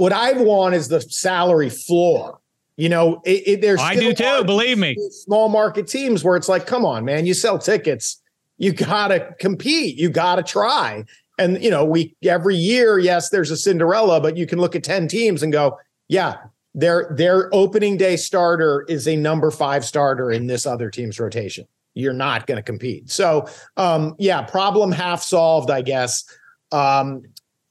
[0.01, 2.39] what I want is the salary floor.
[2.75, 4.43] You know, it, it, there's I do too.
[4.43, 8.19] Believe me, small market teams where it's like, come on, man, you sell tickets.
[8.57, 9.99] you gotta compete.
[9.99, 11.05] You gotta try.
[11.37, 14.83] And you know, we every year, yes, there's a Cinderella, but you can look at
[14.83, 15.77] 10 teams and go,
[16.07, 16.37] yeah,
[16.73, 21.67] their their opening day starter is a number five starter in this other team's rotation.
[21.93, 23.11] You're not going to compete.
[23.11, 23.47] So,
[23.77, 26.23] um, yeah, problem half solved, I guess.
[26.71, 27.21] Um,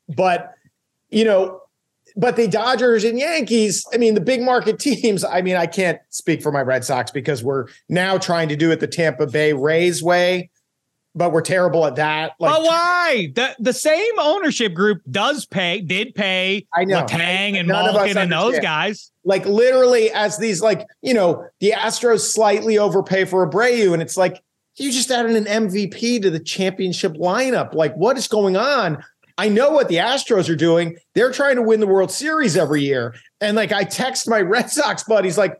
[0.08, 0.54] but
[1.08, 1.62] you know,
[2.16, 5.98] but the Dodgers and Yankees, I mean, the big market teams, I mean, I can't
[6.10, 9.52] speak for my Red Sox because we're now trying to do it the Tampa Bay
[9.52, 10.50] Rays way
[11.14, 12.32] but we're terrible at that.
[12.38, 13.32] Like, but why?
[13.34, 16.66] The the same ownership group does pay, did pay.
[16.74, 19.10] I know Letang and Malkin and those guys.
[19.24, 24.16] Like literally, as these like you know, the Astros slightly overpay for Abreu, and it's
[24.16, 24.42] like
[24.76, 27.74] you just added an MVP to the championship lineup.
[27.74, 29.02] Like, what is going on?
[29.40, 30.98] I know what the Astros are doing.
[31.14, 34.70] They're trying to win the World Series every year, and like I text my Red
[34.70, 35.58] Sox buddies, like,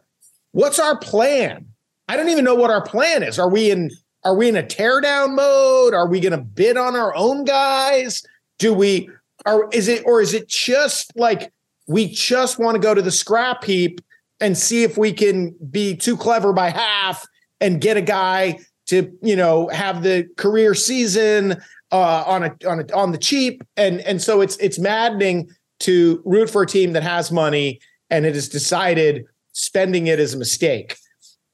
[0.53, 1.65] "What's our plan?"
[2.07, 3.39] I don't even know what our plan is.
[3.39, 3.91] Are we in
[4.23, 5.95] are we in a teardown mode?
[5.95, 8.23] Are we to bid on our own guys?
[8.59, 9.09] Do we
[9.47, 11.51] are is it or is it just like
[11.89, 14.03] we just want to go to the scrap heap
[14.41, 17.27] and see if we can be too clever by half
[17.63, 18.59] and get a guy
[18.89, 21.63] to, you know, have the career season
[21.93, 26.23] uh, on a on a, on the cheap and and so it's it's maddening to
[26.25, 27.81] root for a team that has money
[28.11, 30.97] and it has decided spending it is a mistake.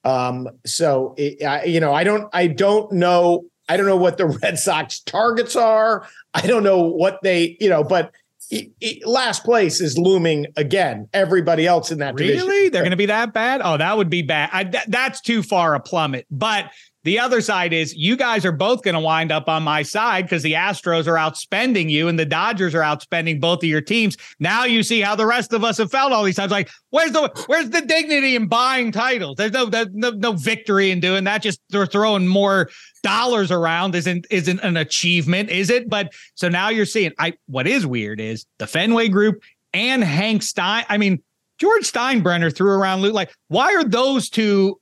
[0.05, 4.19] Um, so it, I, you know, I don't, I don't know, I don't know what
[4.19, 6.07] the Red Sox targets are.
[6.35, 8.15] I don't know what they, you know, but
[8.49, 11.09] it, it, last place is looming again.
[11.13, 12.73] Everybody else in that really, division.
[12.73, 13.61] they're going to be that bad?
[13.65, 14.51] Oh, that would be bad.
[14.53, 16.27] I, th- that's too far a plummet.
[16.31, 16.71] But
[17.07, 20.25] the other side is you guys are both going to wind up on my side
[20.25, 24.17] because the Astros are outspending you and the Dodgers are outspending both of your teams.
[24.41, 26.51] Now you see how the rest of us have felt all these times.
[26.51, 29.37] Like, where's the where's the dignity in buying titles?
[29.37, 31.43] There's no there's no, no victory in doing that.
[31.43, 32.71] Just they're throwing more
[33.05, 35.89] dollars around isn't isn't an achievement, is it?
[35.89, 40.43] But so now you're seeing I what is weird is the Fenway group and Hank
[40.43, 40.85] Stein.
[40.89, 41.23] I mean,
[41.61, 43.15] George Steinbrenner threw around loot.
[43.15, 44.81] Like, why are those two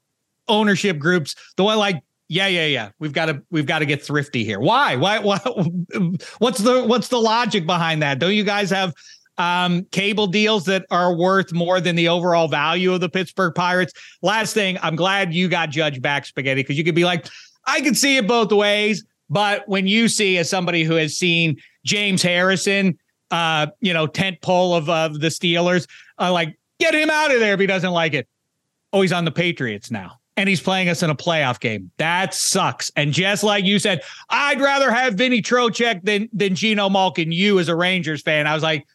[0.48, 2.90] ownership groups the one like yeah, yeah, yeah.
[2.98, 4.60] We've got to we've got to get thrifty here.
[4.60, 4.96] Why?
[4.96, 5.18] Why?
[5.18, 5.38] Why?
[6.38, 8.18] What's the what's the logic behind that?
[8.18, 8.94] Don't you guys have
[9.36, 13.92] um, cable deals that are worth more than the overall value of the Pittsburgh Pirates?
[14.22, 17.26] Last thing, I'm glad you got Judge back spaghetti because you could be like,
[17.66, 19.04] I can see it both ways.
[19.28, 22.98] But when you see as somebody who has seen James Harrison,
[23.30, 25.86] uh, you know, tent pole of of the Steelers,
[26.18, 28.26] uh, like get him out of there if he doesn't like it.
[28.94, 31.90] Oh, he's on the Patriots now and he's playing us in a playoff game.
[31.98, 32.90] That sucks.
[32.96, 37.32] And just like you said, I'd rather have Vinny Trocheck than than Geno Malkin.
[37.32, 38.86] You as a Rangers fan, I was like,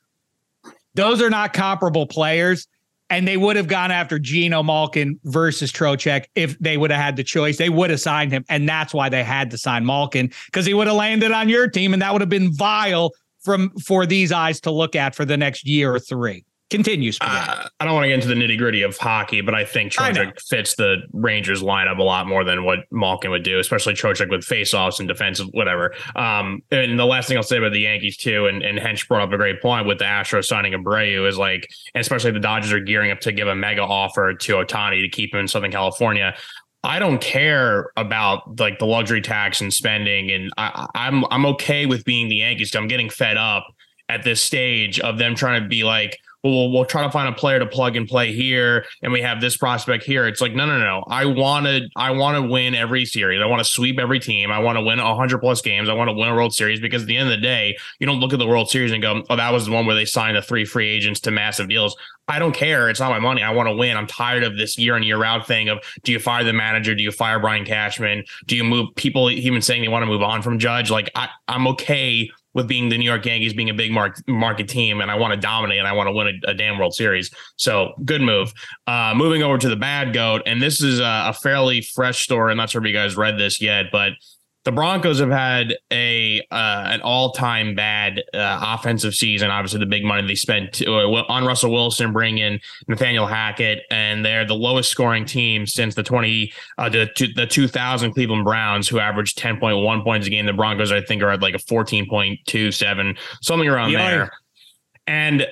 [0.96, 2.68] those are not comparable players.
[3.12, 7.16] And they would have gone after Geno Malkin versus Trocheck if they would have had
[7.16, 7.58] the choice.
[7.58, 10.76] They would have signed him, and that's why they had to sign Malkin because he
[10.76, 14.32] would have landed on your team, and that would have been vile from for these
[14.32, 16.46] eyes to look at for the next year or three.
[16.70, 17.12] Continue.
[17.20, 19.92] Uh, I don't want to get into the nitty gritty of hockey, but I think
[19.92, 24.30] Trocheck fits the Rangers lineup a lot more than what Malkin would do, especially Trocheck
[24.30, 25.96] with faceoffs and defensive whatever.
[26.16, 29.24] Um, and the last thing I'll say about the Yankees too, and, and Hench brought
[29.24, 32.72] up a great point with the Astros signing Abreu is like, and especially the Dodgers
[32.72, 35.72] are gearing up to give a mega offer to Ohtani to keep him in Southern
[35.72, 36.36] California.
[36.84, 41.88] I don't care about like the luxury tax and spending, and I, I'm I'm okay
[41.88, 42.74] with being the Yankees.
[42.76, 43.66] I'm getting fed up
[44.08, 47.38] at this stage of them trying to be like well, we'll try to find a
[47.38, 50.26] player to plug and play here, and we have this prospect here.
[50.26, 51.04] It's like, no, no, no.
[51.10, 53.42] I want to, I want to win every series.
[53.42, 54.52] I want to sweep every team.
[54.52, 55.90] I want to win hundred plus games.
[55.90, 58.08] I want to win a World Series because at the end of the day, you
[58.08, 60.06] don't look at the World Series and go, oh, that was the one where they
[60.06, 61.96] signed the three free agents to massive deals.
[62.30, 62.90] I don't care.
[62.90, 63.42] It's not my money.
[63.42, 63.98] I want to win.
[63.98, 66.94] I'm tired of this year in year out thing of do you fire the manager?
[66.94, 68.24] Do you fire Brian Cashman?
[68.46, 70.92] Do you move people even saying they want to move on from Judge?
[70.92, 72.30] Like I, I'm okay
[72.60, 75.34] with being the New York Yankees being a big market market team, and I want
[75.34, 77.32] to dominate and I want to win a, a, damn World Series.
[77.56, 78.54] So good move.
[78.86, 82.52] Uh, moving over to the bad goat, and this is a, a fairly fresh story.
[82.52, 84.12] I'm not sure if you guys read this yet, but
[84.70, 89.50] the Broncos have had a uh, an all time bad uh, offensive season.
[89.50, 94.24] Obviously, the big money they spent uh, on Russell Wilson, bring in Nathaniel Hackett, and
[94.24, 98.88] they're the lowest scoring team since the twenty uh, the the two thousand Cleveland Browns,
[98.88, 100.46] who averaged ten point one points a game.
[100.46, 104.08] The Broncos, I think, are at like a fourteen point two seven, something around yeah.
[104.08, 104.32] there.
[105.08, 105.48] And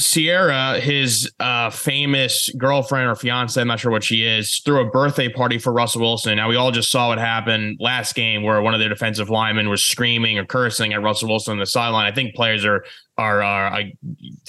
[0.00, 4.90] Ciara, his uh, famous girlfriend or fiance, I'm not sure what she is, threw a
[4.90, 6.36] birthday party for Russell Wilson.
[6.36, 9.68] Now, we all just saw what happened last game where one of their defensive linemen
[9.68, 12.10] was screaming or cursing at Russell Wilson on the sideline.
[12.10, 12.84] I think players are,
[13.18, 13.82] are, are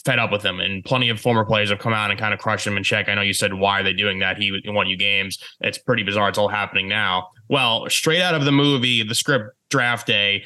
[0.04, 2.40] fed up with him, and plenty of former players have come out and kind of
[2.40, 3.10] crushed him in check.
[3.10, 4.38] I know you said, why are they doing that?
[4.38, 5.38] He won you games.
[5.60, 6.30] It's pretty bizarre.
[6.30, 7.30] It's all happening now.
[7.50, 10.46] Well, straight out of the movie, the script draft day,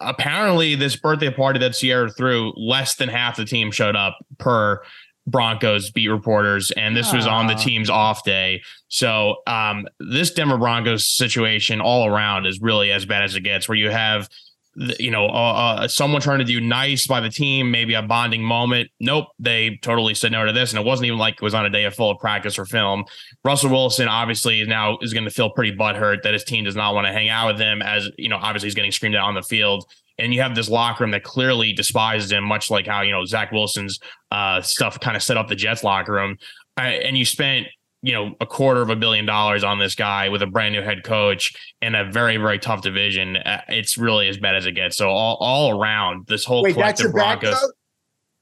[0.00, 4.82] apparently this birthday party that Ciara threw, less than half the team showed up per
[5.26, 8.62] Broncos beat reporters, and this was on the team's off day.
[8.88, 13.68] So um, this Denver Broncos situation all around is really as bad as it gets,
[13.68, 14.28] where you have
[14.76, 18.42] you know, uh, uh, someone trying to do nice by the team, maybe a bonding
[18.42, 18.90] moment.
[19.00, 21.64] Nope, they totally said no to this, and it wasn't even like it was on
[21.64, 23.04] a day of full of practice or film.
[23.44, 26.94] Russell Wilson obviously now is going to feel pretty butthurt that his team does not
[26.94, 29.34] want to hang out with him, as you know, obviously he's getting screamed at on
[29.34, 29.90] the field.
[30.18, 33.24] And you have this locker room that clearly despises him, much like how you know
[33.24, 33.98] Zach Wilson's
[34.30, 36.38] uh, stuff kind of set up the Jets locker room.
[36.78, 37.66] Uh, and you spent
[38.06, 40.80] you know a quarter of a billion dollars on this guy with a brand new
[40.80, 41.52] head coach
[41.82, 43.36] and a very very tough division.
[43.36, 44.96] Uh, it's really as bad as it gets.
[44.96, 47.72] So all all around this whole Wait, collective Broncos.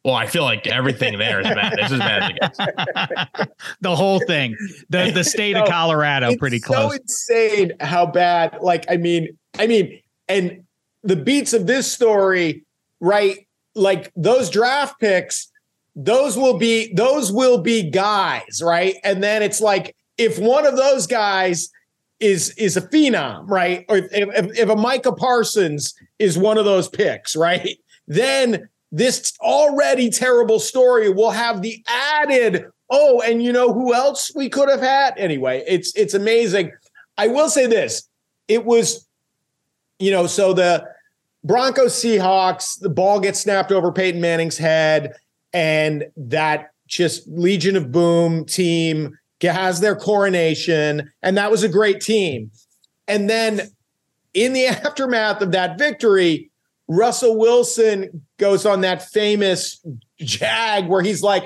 [0.04, 1.78] Well, I feel like everything there is bad.
[1.78, 3.56] It's as bad as it gets.
[3.80, 4.54] the whole thing,
[4.90, 6.92] the the state of Colorado, pretty close.
[6.92, 8.58] So insane how bad.
[8.60, 9.98] Like, I mean, I mean,
[10.28, 10.64] and
[11.04, 12.66] the beats of this story,
[13.00, 13.48] right?
[13.74, 15.50] Like those draft picks
[15.96, 18.96] those will be those will be guys, right?
[19.04, 21.68] And then it's like if one of those guys
[22.20, 23.84] is is a phenom, right?
[23.88, 27.78] Or if, if, if a Micah Parsons is one of those picks, right?
[28.06, 34.30] Then this already terrible story will have the added oh and you know who else
[34.36, 36.70] we could have had anyway it's it's amazing
[37.18, 38.08] i will say this
[38.46, 39.08] it was
[39.98, 40.86] you know so the
[41.42, 45.12] broncos seahawks the ball gets snapped over peyton manning's head
[45.54, 52.00] and that just Legion of Boom team has their coronation, and that was a great
[52.00, 52.50] team.
[53.06, 53.70] And then
[54.32, 56.50] in the aftermath of that victory,
[56.88, 59.82] Russell Wilson goes on that famous
[60.18, 61.44] jag where he's like,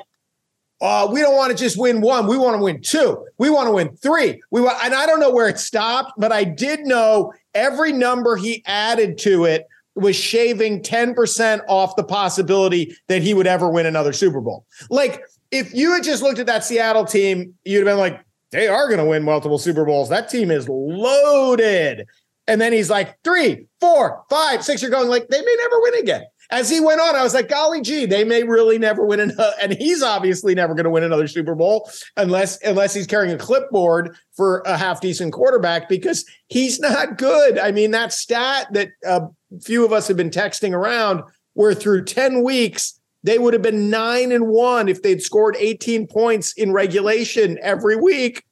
[0.80, 2.28] uh, we don't want to just win one.
[2.28, 3.26] We want to win two.
[3.36, 4.40] We want to win three.
[4.52, 8.36] We want, and I don't know where it stopped, but I did know every number
[8.36, 9.66] he added to it
[10.00, 14.66] was shaving 10% off the possibility that he would ever win another Super Bowl.
[14.90, 18.20] Like, if you had just looked at that Seattle team, you'd have been like,
[18.50, 20.08] they are going to win multiple Super Bowls.
[20.08, 22.06] That team is loaded.
[22.46, 24.80] And then he's like, three, four, five, six.
[24.80, 26.24] You're going like, they may never win again.
[26.50, 29.52] As he went on, I was like, golly gee, they may really never win another.
[29.62, 33.38] And he's obviously never going to win another Super Bowl unless unless he's carrying a
[33.38, 37.58] clipboard for a half decent quarterback because he's not good.
[37.58, 39.26] I mean, that stat that uh,
[39.62, 41.22] few of us have been texting around
[41.54, 46.06] where through 10 weeks they would have been 9 and 1 if they'd scored 18
[46.06, 48.44] points in regulation every week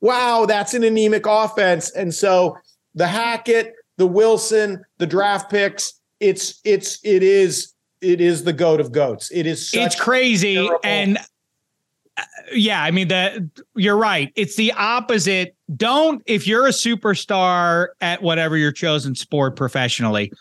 [0.00, 2.56] wow that's an anemic offense and so
[2.94, 8.80] the hackett the wilson the draft picks it's it's it is it is the goat
[8.80, 11.18] of goats it is it's crazy terrible- and
[12.16, 14.32] uh, yeah, I mean the you're right.
[14.34, 15.54] It's the opposite.
[15.76, 20.32] Don't if you're a superstar at whatever your chosen sport professionally,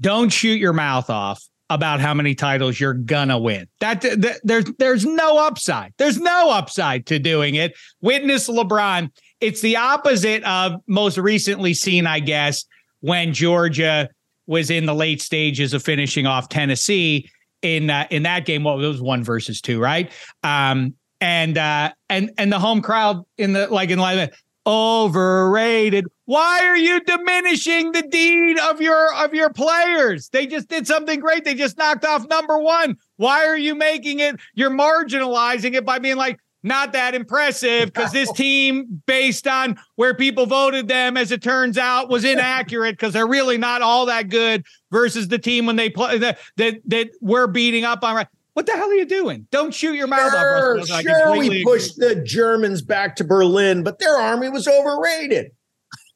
[0.00, 3.66] don't shoot your mouth off about how many titles you're gonna win.
[3.80, 5.94] That, that there's there's no upside.
[5.96, 7.74] There's no upside to doing it.
[8.00, 9.10] Witness LeBron.
[9.40, 12.64] It's the opposite of most recently seen, I guess,
[13.00, 14.08] when Georgia
[14.46, 17.30] was in the late stages of finishing off Tennessee
[17.62, 18.64] in uh, in that game.
[18.64, 20.12] What well, was one versus two, right?
[20.42, 24.30] Um, and uh, and and the home crowd in the like in live
[24.66, 26.06] overrated.
[26.26, 30.28] Why are you diminishing the deed of your of your players?
[30.30, 31.44] They just did something great.
[31.44, 32.96] They just knocked off number one.
[33.16, 34.36] Why are you making it?
[34.54, 40.14] You're marginalizing it by being like, not that impressive because this team, based on where
[40.14, 44.30] people voted them, as it turns out, was inaccurate because they're really not all that
[44.30, 48.26] good versus the team when they play that that that we're beating up on.
[48.54, 49.46] What the hell are you doing?
[49.50, 50.86] Don't shoot your mouth sure, off.
[50.86, 52.14] Sure, we pushed agree.
[52.14, 55.50] the Germans back to Berlin, but their army was overrated.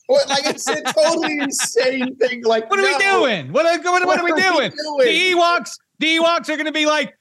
[0.09, 2.45] like it's a totally insane thing.
[2.45, 2.97] Like, what are no.
[2.97, 3.53] we doing?
[3.53, 4.73] What, what, what, what are, we, are doing?
[4.99, 5.35] we doing?
[5.35, 7.15] The Ewoks, the Ewoks are going to be like,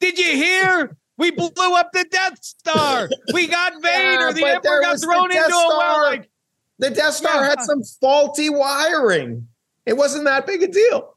[0.00, 0.96] did you hear?
[1.16, 3.08] We blew up the Death Star.
[3.32, 4.26] We got Vader.
[4.26, 5.64] Yeah, the Emperor got thrown into Star.
[5.64, 6.02] a well.
[6.04, 6.30] Like,
[6.78, 7.48] the Death Star yeah.
[7.48, 9.48] had some faulty wiring.
[9.84, 11.16] It wasn't that big a deal.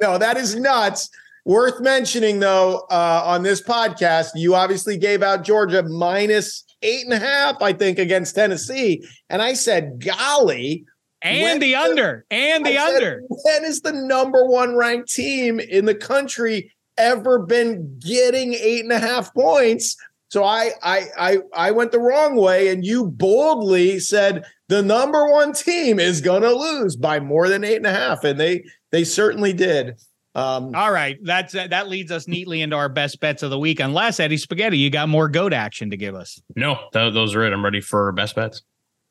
[0.00, 1.10] no, that is nuts.
[1.50, 7.12] Worth mentioning, though, uh, on this podcast, you obviously gave out Georgia minus eight and
[7.12, 9.04] a half, I think, against Tennessee.
[9.28, 10.84] And I said, golly.
[11.22, 12.24] And the under.
[12.30, 13.22] And the I under.
[13.28, 18.84] Said, when is the number one ranked team in the country ever been getting eight
[18.84, 19.96] and a half points.
[20.28, 25.28] So I I I I went the wrong way, and you boldly said the number
[25.28, 29.02] one team is gonna lose by more than eight and a half, and they they
[29.02, 29.96] certainly did.
[30.34, 33.58] Um, All right, that's uh, that leads us neatly into our best bets of the
[33.58, 33.80] week.
[33.80, 36.40] Unless Eddie Spaghetti, you got more goat action to give us.
[36.54, 37.52] No, th- those are it.
[37.52, 38.62] I'm ready for best bets.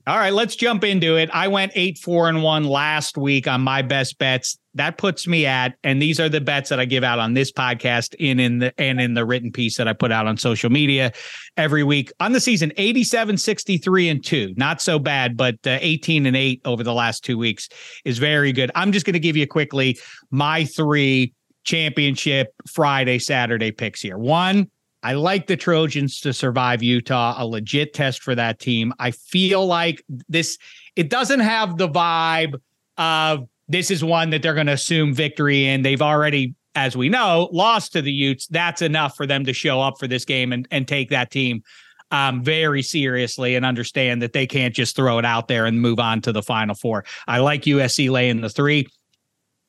[0.07, 1.29] All right, let's jump into it.
[1.33, 4.57] I went eight, four, and one last week on my best bets.
[4.79, 7.51] That puts me at, and these are the bets that I give out on this
[7.51, 10.69] podcast in in the and in the written piece that I put out on social
[10.69, 11.11] media
[11.57, 14.53] every week on the season 87, 63, and two.
[14.55, 17.67] Not so bad, but uh, 18 and eight over the last two weeks
[18.05, 18.71] is very good.
[18.73, 19.99] I'm just going to give you quickly
[20.31, 21.33] my three
[21.65, 24.17] championship Friday, Saturday picks here.
[24.17, 24.71] One,
[25.03, 28.93] I like the Trojans to survive Utah, a legit test for that team.
[28.97, 30.57] I feel like this,
[30.95, 32.53] it doesn't have the vibe
[32.97, 35.83] of this is one that they're going to assume victory in.
[35.83, 38.47] They've already, as we know, lost to the Utes.
[38.47, 41.63] That's enough for them to show up for this game and, and take that team
[42.11, 45.99] um, very seriously and understand that they can't just throw it out there and move
[45.99, 47.05] on to the final four.
[47.27, 48.87] I like USC laying the three.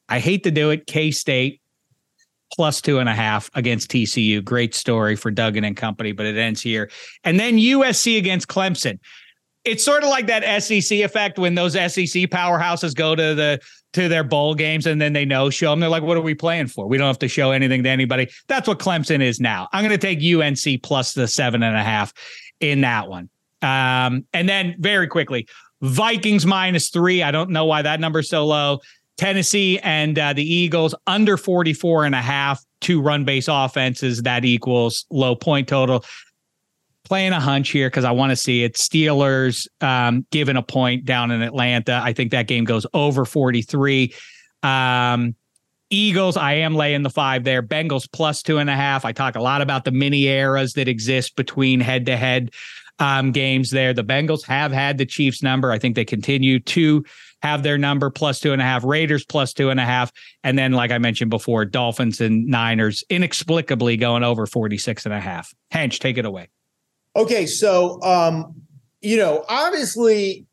[0.09, 0.87] I hate to do it.
[0.87, 1.61] K State
[2.53, 4.43] plus two and a half against TCU.
[4.43, 6.91] Great story for Duggan and company, but it ends here.
[7.23, 8.99] And then USC against Clemson.
[9.65, 13.61] It's sort of like that SEC effect when those SEC powerhouses go to the
[13.93, 15.81] to their bowl games and then they know show them.
[15.81, 16.87] They're like, what are we playing for?
[16.87, 18.29] We don't have to show anything to anybody.
[18.49, 19.69] That's what Clemson is now.
[19.73, 22.13] I'm going to take UNC plus the seven and a half
[22.61, 23.29] in that one.
[23.63, 25.49] Um, and then very quickly,
[25.83, 27.23] Vikings minus three.
[27.23, 28.81] I don't know why that number's so low.
[29.19, 34.23] Tennessee and uh, the Eagles under 44 and a half, two run base offenses.
[34.23, 36.05] That equals low point total.
[37.11, 38.75] Playing a hunch here because I want to see it.
[38.75, 42.01] Steelers um, given a point down in Atlanta.
[42.01, 44.15] I think that game goes over 43.
[44.63, 45.35] Um,
[45.91, 47.65] Eagles, I am laying the five there.
[47.65, 49.05] Bengals plus two and a half.
[49.05, 52.53] I talk a lot about the mini eras that exist between head to head
[53.33, 53.93] games there.
[53.93, 55.73] The Bengals have had the Chiefs number.
[55.73, 57.05] I think they continue to
[57.43, 60.13] have their number plus two and a half, Raiders plus two and a half.
[60.45, 65.21] And then, like I mentioned before, Dolphins and Niners inexplicably going over 46 and a
[65.21, 65.53] half.
[65.75, 66.51] Hench, take it away.
[67.17, 67.47] Okay.
[67.47, 68.55] So, um,
[69.01, 70.47] you know, obviously,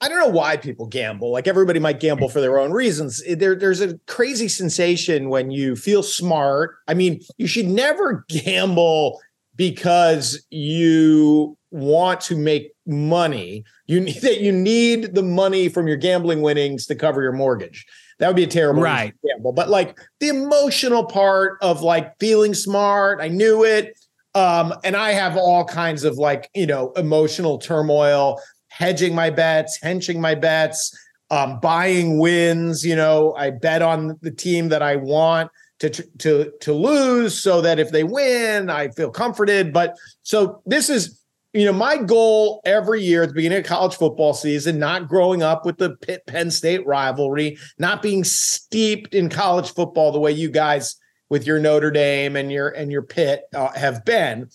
[0.00, 1.32] I don't know why people gamble.
[1.32, 3.22] Like everybody might gamble for their own reasons.
[3.28, 6.76] There, there's a crazy sensation when you feel smart.
[6.86, 9.20] I mean, you should never gamble
[9.56, 13.64] because you want to make money.
[13.86, 17.84] You need that you need the money from your gambling winnings to cover your mortgage.
[18.18, 19.14] That would be a terrible right.
[19.26, 19.52] gamble.
[19.52, 23.97] But like the emotional part of like feeling smart, I knew it.
[24.38, 29.80] Um, and I have all kinds of like, you know, emotional turmoil, hedging my bets,
[29.82, 30.96] henching my bets,
[31.30, 32.84] um, buying wins.
[32.84, 37.60] You know, I bet on the team that I want to to to lose so
[37.62, 39.72] that if they win, I feel comforted.
[39.72, 41.20] But so this is
[41.52, 45.42] you know, my goal every year at the beginning of college football season, not growing
[45.42, 50.30] up with the Pitt Penn State rivalry, not being steeped in college football the way
[50.30, 50.94] you guys
[51.30, 54.48] with your Notre Dame and your and your Pitt uh, have been.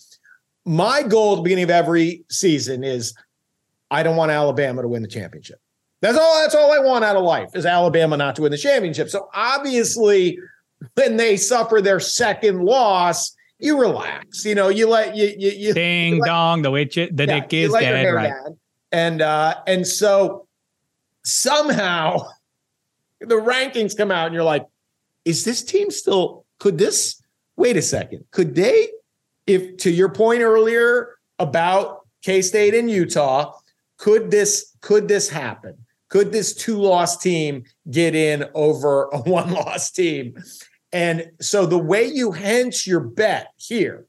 [0.65, 3.13] My goal at the beginning of every season is
[3.91, 5.59] I don't want Alabama to win the championship.
[6.01, 8.57] That's all that's all I want out of life is Alabama not to win the
[8.57, 9.09] championship.
[9.09, 10.37] So obviously
[10.95, 14.43] when they suffer their second loss, you relax.
[14.45, 16.61] You know, you let you you, you ding you dong.
[16.61, 18.29] The witch, the yeah, dick is dead, right?
[18.29, 18.57] Down.
[18.91, 20.47] And uh, and so
[21.23, 22.27] somehow
[23.21, 24.65] the rankings come out, and you're like,
[25.25, 26.42] is this team still?
[26.63, 27.21] Could this?
[27.57, 28.23] Wait a second.
[28.31, 28.87] Could they?
[29.45, 33.51] If to your point earlier about K State and Utah,
[33.97, 35.75] could this could this happen?
[36.07, 40.41] Could this two loss team get in over a one loss team?
[40.93, 44.05] And so the way you hench your bet here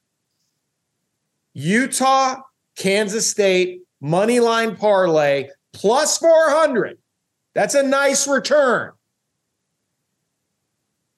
[1.54, 2.36] Utah,
[2.76, 6.98] Kansas State, money line parlay plus 400.
[7.52, 8.92] That's a nice return.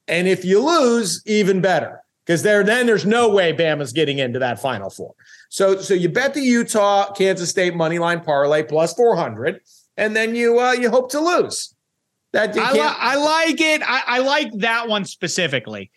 [0.08, 2.00] And if you lose, even better.
[2.24, 5.14] Because there then there's no way Bama's getting into that final four.
[5.48, 9.60] So so you bet the Utah Kansas State money line parlay plus 400
[9.96, 11.74] and then you uh, you hope to lose.
[12.32, 13.82] That I, li- I, like it.
[13.82, 15.90] I, I like that one specifically.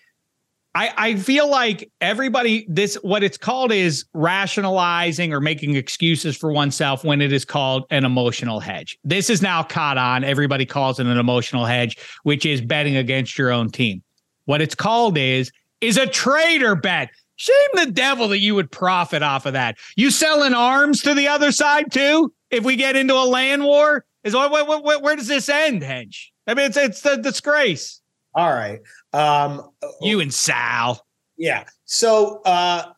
[0.76, 6.52] I, I feel like everybody this what it's called is rationalizing or making excuses for
[6.52, 8.98] oneself when it is called an emotional hedge.
[9.04, 10.24] This is now caught on.
[10.24, 14.04] Everybody calls it an emotional hedge, which is betting against your own team.
[14.46, 15.52] What it's called is
[15.82, 17.10] is a traitor bet.
[17.36, 19.78] Shame the devil that you would profit off of that.
[19.96, 22.34] You selling arms to the other side too?
[22.52, 26.34] If we get into a land war, is where, where, where does this end, Hedge?
[26.46, 28.02] I mean, it's it's the disgrace.
[28.36, 28.80] All right.
[29.14, 29.70] Um,
[30.02, 31.06] you and Sal.
[31.38, 31.66] Yeah.
[31.86, 32.92] So uh,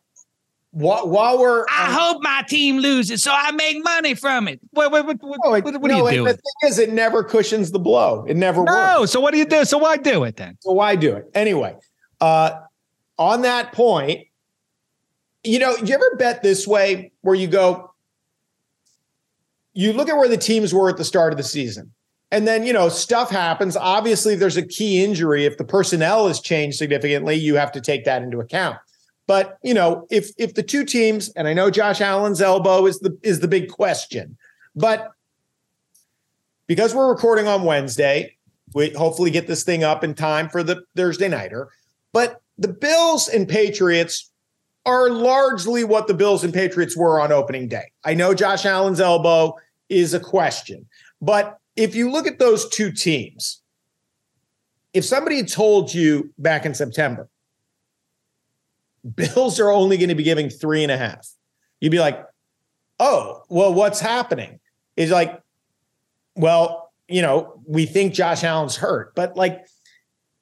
[0.72, 4.60] while, while we're, I hope my team loses so I make money from it.
[4.72, 7.22] What, what, what, No, it- what, what no, are you The thing is, it never
[7.22, 8.24] cushions the blow.
[8.28, 8.72] It never works.
[8.72, 9.06] No.
[9.06, 9.64] So what do you do?
[9.64, 10.56] So why do it then?
[10.60, 11.76] So why do it anyway?
[12.20, 12.60] Uh,
[13.18, 14.26] on that point,
[15.44, 17.92] you know, you ever bet this way where you go,
[19.74, 21.92] you look at where the teams were at the start of the season,
[22.32, 23.76] and then you know stuff happens.
[23.76, 25.44] Obviously, there's a key injury.
[25.44, 28.78] If the personnel has changed significantly, you have to take that into account.
[29.28, 32.98] But you know, if if the two teams, and I know Josh Allen's elbow is
[32.98, 34.36] the is the big question,
[34.74, 35.12] but
[36.66, 38.36] because we're recording on Wednesday,
[38.74, 41.68] we hopefully get this thing up in time for the Thursday nighter.
[42.12, 44.30] But the Bills and Patriots
[44.86, 47.92] are largely what the Bills and Patriots were on opening day.
[48.04, 49.56] I know Josh Allen's elbow
[49.88, 50.86] is a question,
[51.20, 53.62] but if you look at those two teams,
[54.92, 57.28] if somebody told you back in September,
[59.16, 61.26] Bills are only going to be giving three and a half,
[61.80, 62.24] you'd be like,
[63.00, 64.60] oh, well, what's happening?
[64.96, 65.40] Is like,
[66.36, 69.66] well, you know, we think Josh Allen's hurt, but like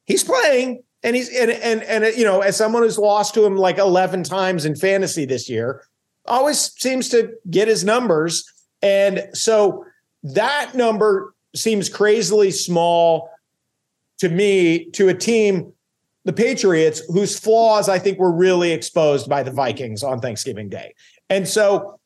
[0.05, 3.57] he's playing and he's and and and you know, as someone who's lost to him
[3.57, 5.83] like 11 times in fantasy this year,
[6.27, 8.45] always seems to get his numbers.
[8.83, 9.85] And so
[10.23, 13.31] that number seems crazily small
[14.19, 15.73] to me to a team
[16.25, 20.95] the Patriots whose flaws I think were really exposed by the Vikings on Thanksgiving Day.
[21.31, 21.99] And so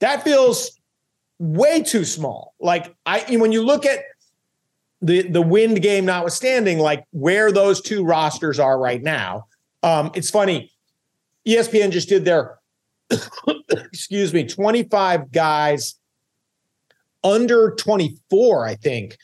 [0.00, 0.80] that feels
[1.38, 2.54] way too small.
[2.58, 4.00] Like I when you look at
[5.00, 9.46] the the wind game notwithstanding, like where those two rosters are right now.
[9.82, 10.72] Um, it's funny.
[11.46, 12.58] ESPN just did their
[13.68, 15.99] excuse me, 25 guys
[17.24, 19.16] under 24, I think.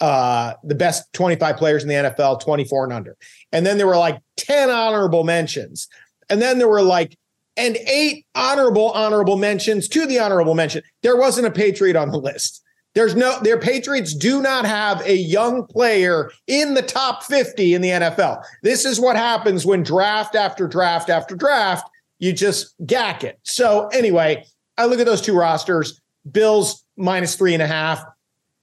[0.00, 3.16] Uh, the best 25 players in the NFL, 24 and under.
[3.52, 5.88] And then there were like 10 honorable mentions.
[6.28, 7.16] And then there were like
[7.56, 10.82] and eight honorable honorable mentions to the honorable mention.
[11.02, 12.62] There wasn't a Patriot on the list.
[12.94, 17.80] There's no their Patriots do not have a young player in the top 50 in
[17.80, 18.42] the NFL.
[18.62, 21.88] This is what happens when draft after draft after draft,
[22.18, 23.38] you just gack it.
[23.42, 24.44] So anyway,
[24.78, 26.00] I look at those two rosters,
[26.30, 28.04] Bills minus three and a half.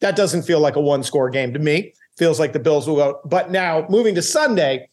[0.02, 1.94] That doesn't feel like a one score game to me.
[2.18, 3.20] Feels like the Bills will go.
[3.26, 4.90] But now moving to Sunday,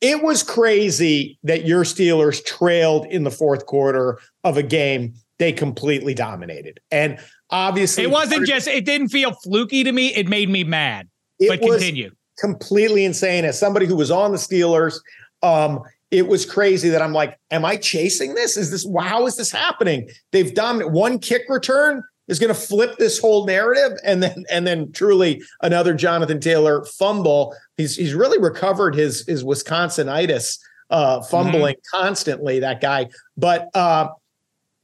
[0.00, 5.52] it was crazy that your Steelers trailed in the fourth quarter of a game they
[5.52, 6.80] completely dominated.
[6.90, 7.18] And
[7.50, 10.08] obviously, It wasn't just, it didn't feel fluky to me.
[10.14, 11.08] It made me mad.
[11.38, 12.10] it but was continue.
[12.38, 13.44] completely insane.
[13.44, 14.98] As somebody who was on the Steelers,
[15.42, 15.80] um,
[16.10, 18.56] it was crazy that I'm like, am I chasing this?
[18.56, 20.08] Is this how is this happening?
[20.32, 24.66] They've dominated one kick return is going to flip this whole narrative, and then and
[24.66, 27.54] then truly another Jonathan Taylor fumble.
[27.76, 30.58] He's he's really recovered his his Wisconsinitis,
[30.90, 32.60] uh, fumbling constantly.
[32.60, 34.08] That guy, but uh,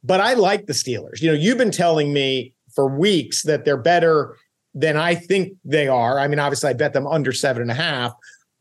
[0.02, 1.20] but I like the Steelers.
[1.20, 4.36] You know, you've been telling me for weeks that they're better
[4.74, 6.18] than I think they are.
[6.18, 8.12] I mean, obviously, I bet them under seven and a half.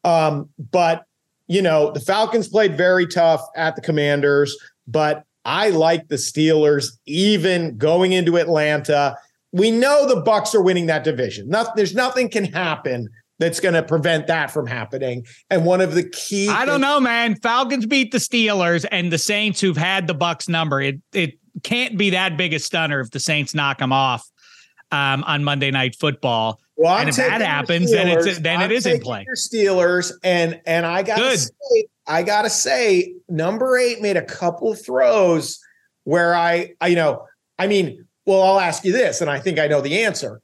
[0.04, 1.06] Um, but
[1.48, 6.88] you know, the Falcons played very tough at the Commanders, but I like the Steelers
[7.06, 9.18] even going into Atlanta.
[9.52, 11.50] We know the Bucs are winning that division.
[11.50, 15.26] Nothing, there's nothing can happen that's going to prevent that from happening.
[15.50, 17.36] And one of the key I don't know, man.
[17.36, 20.82] Falcons beat the Steelers and the Saints, who've had the Bucs number.
[20.82, 24.26] It it can't be that big a stunner if the Saints knock them off
[24.92, 26.60] um, on Monday Night Football.
[26.84, 29.24] Well, I'm And if that happens, then it's- then I'm is in play.
[29.26, 31.40] Your Steelers, and and I Good.
[31.40, 35.60] say, I gotta say, number eight made a couple of throws
[36.04, 37.26] where I, I, you know,
[37.58, 40.42] I mean, well, I'll ask you this, and I think I know the answer.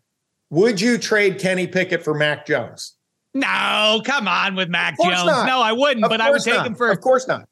[0.49, 2.95] Would you trade Kenny Pickett for Mac Jones?
[3.33, 5.25] No, come on with Mac Jones.
[5.25, 5.45] not.
[5.45, 6.67] No, I wouldn't, Of but I would take not.
[6.67, 7.49] him for Of course not.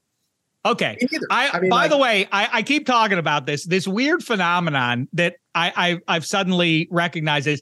[0.65, 0.97] Okay.
[1.29, 4.23] I, I mean, by like- the way, I, I keep talking about this this weird
[4.23, 7.61] phenomenon that I, I I've suddenly recognized is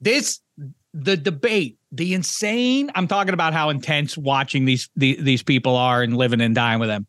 [0.00, 0.40] this
[0.98, 2.90] the debate, the insane.
[2.94, 6.80] I'm talking about how intense watching these the, these people are and living and dying
[6.80, 7.06] with them.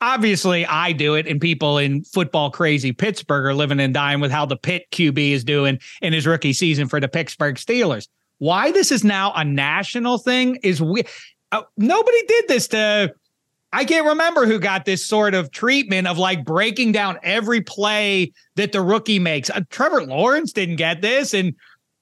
[0.00, 4.30] Obviously, I do it, and people in football crazy Pittsburgh are living and dying with
[4.30, 8.06] how the Pitt QB is doing in his rookie season for the Pittsburgh Steelers.
[8.38, 11.02] Why this is now a national thing is we
[11.50, 13.14] uh, nobody did this to
[13.72, 18.32] I can't remember who got this sort of treatment of like breaking down every play
[18.54, 19.50] that the rookie makes.
[19.50, 21.54] Uh, Trevor Lawrence didn't get this, and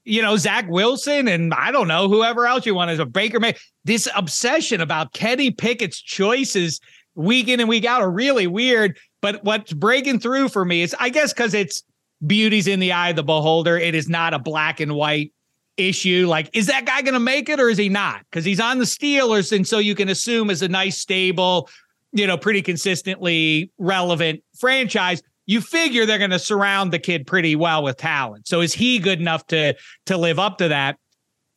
[0.07, 3.41] you know Zach Wilson, and I don't know whoever else you want as a Baker
[3.41, 3.55] May.
[3.85, 6.81] This obsession about Kenny Pickett's choices
[7.15, 8.97] week in and week out are really weird.
[9.21, 11.83] But what's breaking through for me is, I guess, because it's
[12.25, 13.77] beauty's in the eye of the beholder.
[13.77, 15.33] It is not a black and white
[15.77, 16.27] issue.
[16.29, 18.21] Like, is that guy going to make it or is he not?
[18.31, 19.55] Because he's on the Steelers.
[19.55, 21.69] And so you can assume as a nice, stable,
[22.13, 27.57] you know, pretty consistently relevant franchise, you figure they're going to surround the kid pretty
[27.57, 28.47] well with talent.
[28.47, 29.75] So is he good enough to
[30.07, 30.99] to live up to that?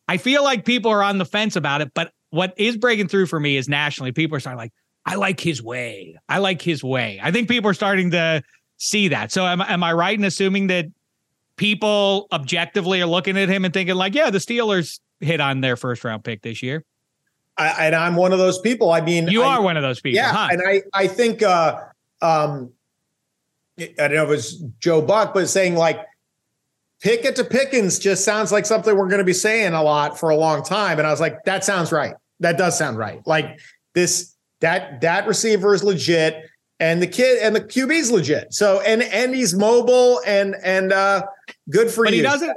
[0.07, 3.25] I feel like people are on the fence about it, but what is breaking through
[3.25, 4.73] for me is nationally, people are starting like,
[5.05, 6.17] I like his way.
[6.27, 7.19] I like his way.
[7.21, 8.43] I think people are starting to
[8.77, 9.31] see that.
[9.31, 10.85] So am, am I right in assuming that
[11.55, 15.75] people objectively are looking at him and thinking like, yeah, the Steelers hit on their
[15.75, 16.83] first round pick this year?
[17.57, 18.91] I, and I'm one of those people.
[18.91, 20.15] I mean, you I, are one of those people.
[20.15, 20.47] Yeah, huh?
[20.51, 21.81] and I I think uh,
[22.21, 22.71] um,
[23.80, 25.99] I don't know if it was Joe Buck, but saying like
[27.01, 30.30] Pickett to Pickens just sounds like something we're going to be saying a lot for
[30.30, 30.97] a long time.
[30.97, 32.13] And I was like, that sounds right.
[32.41, 33.25] That does sound right.
[33.25, 33.59] Like
[33.93, 36.43] this that that receiver is legit,
[36.80, 38.53] and the kid and the QB is legit.
[38.53, 41.23] So and and he's mobile and and uh,
[41.69, 42.17] good for but you.
[42.17, 42.55] he doesn't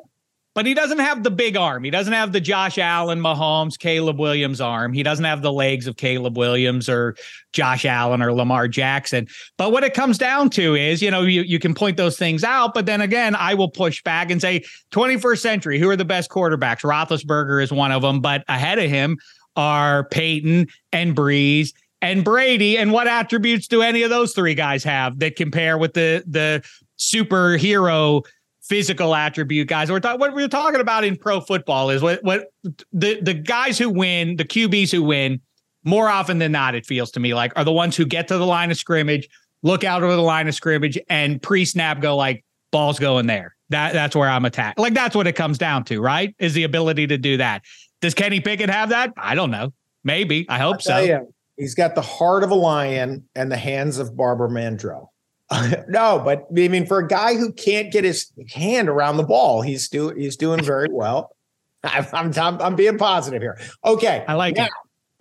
[0.55, 1.85] but he doesn't have the big arm.
[1.85, 4.93] He doesn't have the Josh Allen, Mahomes, Caleb Williams arm.
[4.93, 7.17] He doesn't have the legs of Caleb Williams or
[7.53, 9.27] Josh Allen or Lamar Jackson.
[9.57, 12.45] But what it comes down to is, you know, you, you can point those things
[12.45, 12.75] out.
[12.75, 16.31] But then again, I will push back and say 21st century, who are the best
[16.31, 16.83] quarterbacks?
[16.83, 19.19] Roethlisberger is one of them, but ahead of him
[19.57, 21.71] are Peyton and Brees
[22.03, 22.77] and Brady.
[22.77, 26.63] And what attributes do any of those three guys have that compare with the the
[26.99, 28.25] superhero
[28.63, 29.91] physical attribute guys.
[29.91, 32.53] We're talking what we're talking about in pro football is what what
[32.93, 35.41] the the guys who win, the QBs who win,
[35.85, 38.39] more often than not, it feels to me like are the ones who get to
[38.39, 39.29] the line of scrimmage,
[39.63, 43.55] look out over the line of scrimmage, and pre-snap go like balls going there.
[43.71, 44.79] That that's where I'm attacked.
[44.79, 46.35] Like that's what it comes down to, right?
[46.39, 47.63] Is the ability to do that.
[48.01, 49.13] Does Kenny Pickett have that?
[49.17, 49.73] I don't know.
[50.05, 50.47] Maybe.
[50.49, 50.99] I hope so.
[50.99, 55.07] You, he's got the heart of a lion and the hands of Barbara Mandrell.
[55.89, 59.63] no, but I mean, for a guy who can't get his hand around the ball,
[59.63, 61.35] he's doing he's doing very well.
[61.85, 63.59] I'm, I'm, I'm being positive here.
[63.85, 64.71] Okay, I like now, it.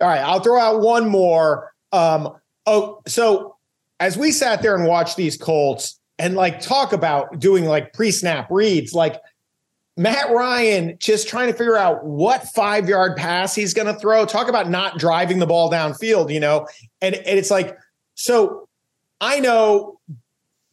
[0.00, 1.72] All right, I'll throw out one more.
[1.92, 3.56] Um, oh, so
[4.00, 8.48] as we sat there and watched these Colts and like talk about doing like pre-snap
[8.50, 9.20] reads, like
[9.96, 14.24] Matt Ryan just trying to figure out what five yard pass he's going to throw.
[14.24, 16.66] Talk about not driving the ball downfield, you know?
[17.00, 17.76] And, and it's like,
[18.14, 18.68] so
[19.20, 20.00] I know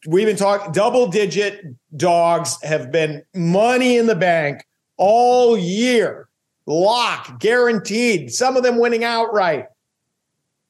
[0.08, 4.64] we've been talking double digit dogs have been money in the bank
[4.98, 6.28] all year,
[6.66, 9.66] lock, guaranteed, some of them winning outright.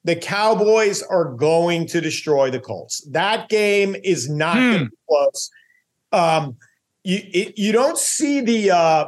[0.04, 3.02] The Cowboys are going to destroy the Colts.
[3.10, 4.60] That game is not hmm.
[4.60, 5.50] going to be close.
[6.12, 6.56] Um,
[7.04, 9.06] you it, you don't see the uh,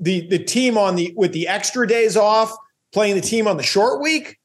[0.00, 2.54] the the team on the with the extra days off
[2.92, 4.38] playing the team on the short week,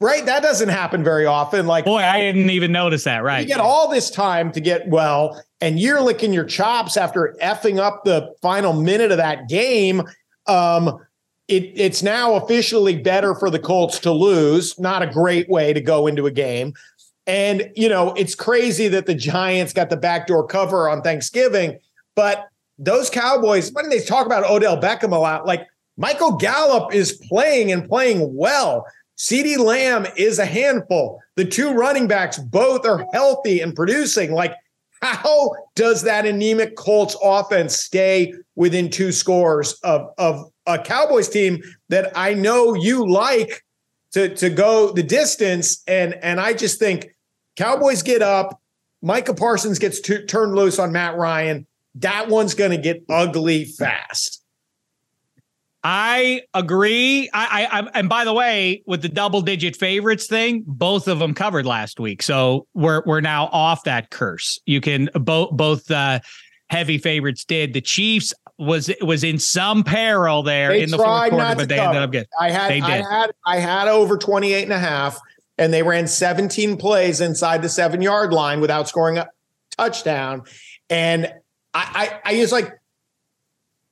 [0.00, 0.24] right?
[0.26, 1.66] That doesn't happen very often.
[1.66, 3.22] Like, boy, I didn't even notice that.
[3.22, 7.36] Right, you get all this time to get well, and you're licking your chops after
[7.42, 10.02] effing up the final minute of that game.
[10.46, 10.98] Um,
[11.48, 14.78] it, it's now officially better for the Colts to lose.
[14.78, 16.74] Not a great way to go into a game.
[17.26, 21.78] And, you know, it's crazy that the Giants got the backdoor cover on Thanksgiving,
[22.14, 25.66] but those Cowboys, when they talk about Odell Beckham a lot, like
[25.98, 28.86] Michael Gallup is playing and playing well.
[29.18, 31.20] CeeDee Lamb is a handful.
[31.36, 34.32] The two running backs both are healthy and producing.
[34.32, 34.54] Like,
[35.02, 41.62] how does that anemic Colts offense stay within two scores of, of a Cowboys team
[41.88, 43.64] that I know you like
[44.12, 45.82] to, to go the distance?
[45.86, 47.08] And, and I just think
[47.56, 48.60] Cowboys get up.
[49.02, 51.66] Micah Parsons gets turned loose on Matt Ryan.
[51.96, 54.44] That one's going to get ugly fast.
[55.84, 57.30] I agree.
[57.32, 61.34] I, I, and by the way, with the double digit favorites thing, both of them
[61.34, 64.58] covered last week, so we're we're now off that curse.
[64.66, 66.18] You can both both uh,
[66.68, 67.74] heavy favorites did.
[67.74, 71.76] The Chiefs was was in some peril there they in the fourth quarter, but they
[71.76, 71.88] cover.
[71.88, 72.28] ended up getting.
[72.40, 75.20] I had I had I had over 28 and a half
[75.58, 79.28] and they ran 17 plays inside the seven yard line without scoring a
[79.76, 80.44] touchdown.
[80.88, 81.26] And
[81.74, 82.72] I, I, I was like,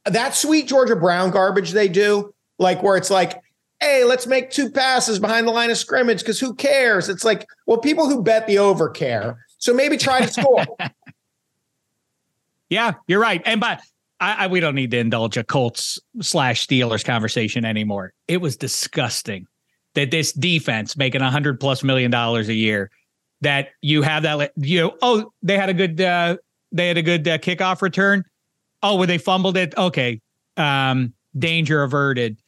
[0.06, 3.40] that sweet Georgia Brown garbage they do, like where it's like,
[3.80, 7.08] hey, let's make two passes behind the line of scrimmage because who cares?
[7.08, 9.44] It's like, well, people who bet the over care.
[9.58, 10.64] So maybe try to score.
[12.70, 13.42] yeah, you're right.
[13.44, 13.80] And but
[14.20, 18.12] I, I, we don't need to indulge a Colts slash Steelers conversation anymore.
[18.28, 19.46] It was disgusting
[19.94, 22.90] that this defense making a hundred plus million dollars a year,
[23.42, 26.36] that you have that you know, oh, they had a good uh,
[26.72, 28.24] they had a good uh, kickoff return.
[28.82, 29.76] Oh, where they fumbled it.
[29.76, 30.20] Okay,
[30.56, 32.38] um, danger averted.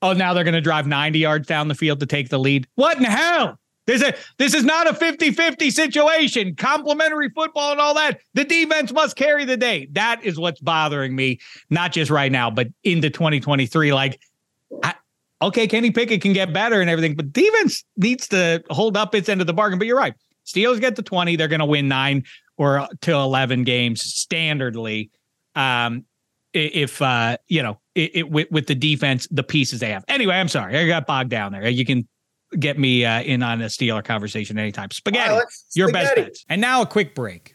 [0.00, 2.66] Oh, now they're going to drive 90 yards down the field to take the lead.
[2.74, 3.58] What in hell?
[3.86, 6.54] This is this is not a 50-50 situation.
[6.54, 8.20] Complementary football and all that.
[8.34, 9.88] The defense must carry the day.
[9.92, 13.92] That is what's bothering me, not just right now, but into 2023.
[13.92, 14.20] Like,
[14.84, 14.94] I,
[15.40, 19.28] okay, Kenny Pickett can get better and everything, but defense needs to hold up its
[19.28, 19.78] end of the bargain.
[19.78, 20.14] But you're right.
[20.46, 22.24] Steelers get to 20, they're going to win nine
[22.56, 25.10] or to 11 games standardly.
[25.54, 26.04] Um,
[26.54, 30.04] if uh, you know, it, it, with, with the defense, the pieces they have.
[30.08, 31.68] Anyway, I'm sorry, I got bogged down there.
[31.68, 32.06] You can
[32.58, 34.90] get me uh, in on a Steeler conversation anytime.
[34.90, 35.40] Spaghetti,
[35.74, 36.44] your best bets.
[36.48, 37.54] And now a quick break.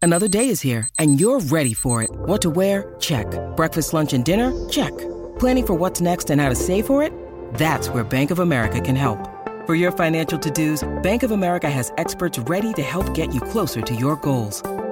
[0.00, 2.10] Another day is here, and you're ready for it.
[2.12, 2.94] What to wear?
[3.00, 3.26] Check.
[3.56, 4.52] Breakfast, lunch, and dinner?
[4.68, 4.92] Check.
[5.38, 7.10] Planning for what's next and how to save for it?
[7.54, 9.18] That's where Bank of America can help.
[9.66, 13.80] For your financial to-dos, Bank of America has experts ready to help get you closer
[13.80, 14.62] to your goals.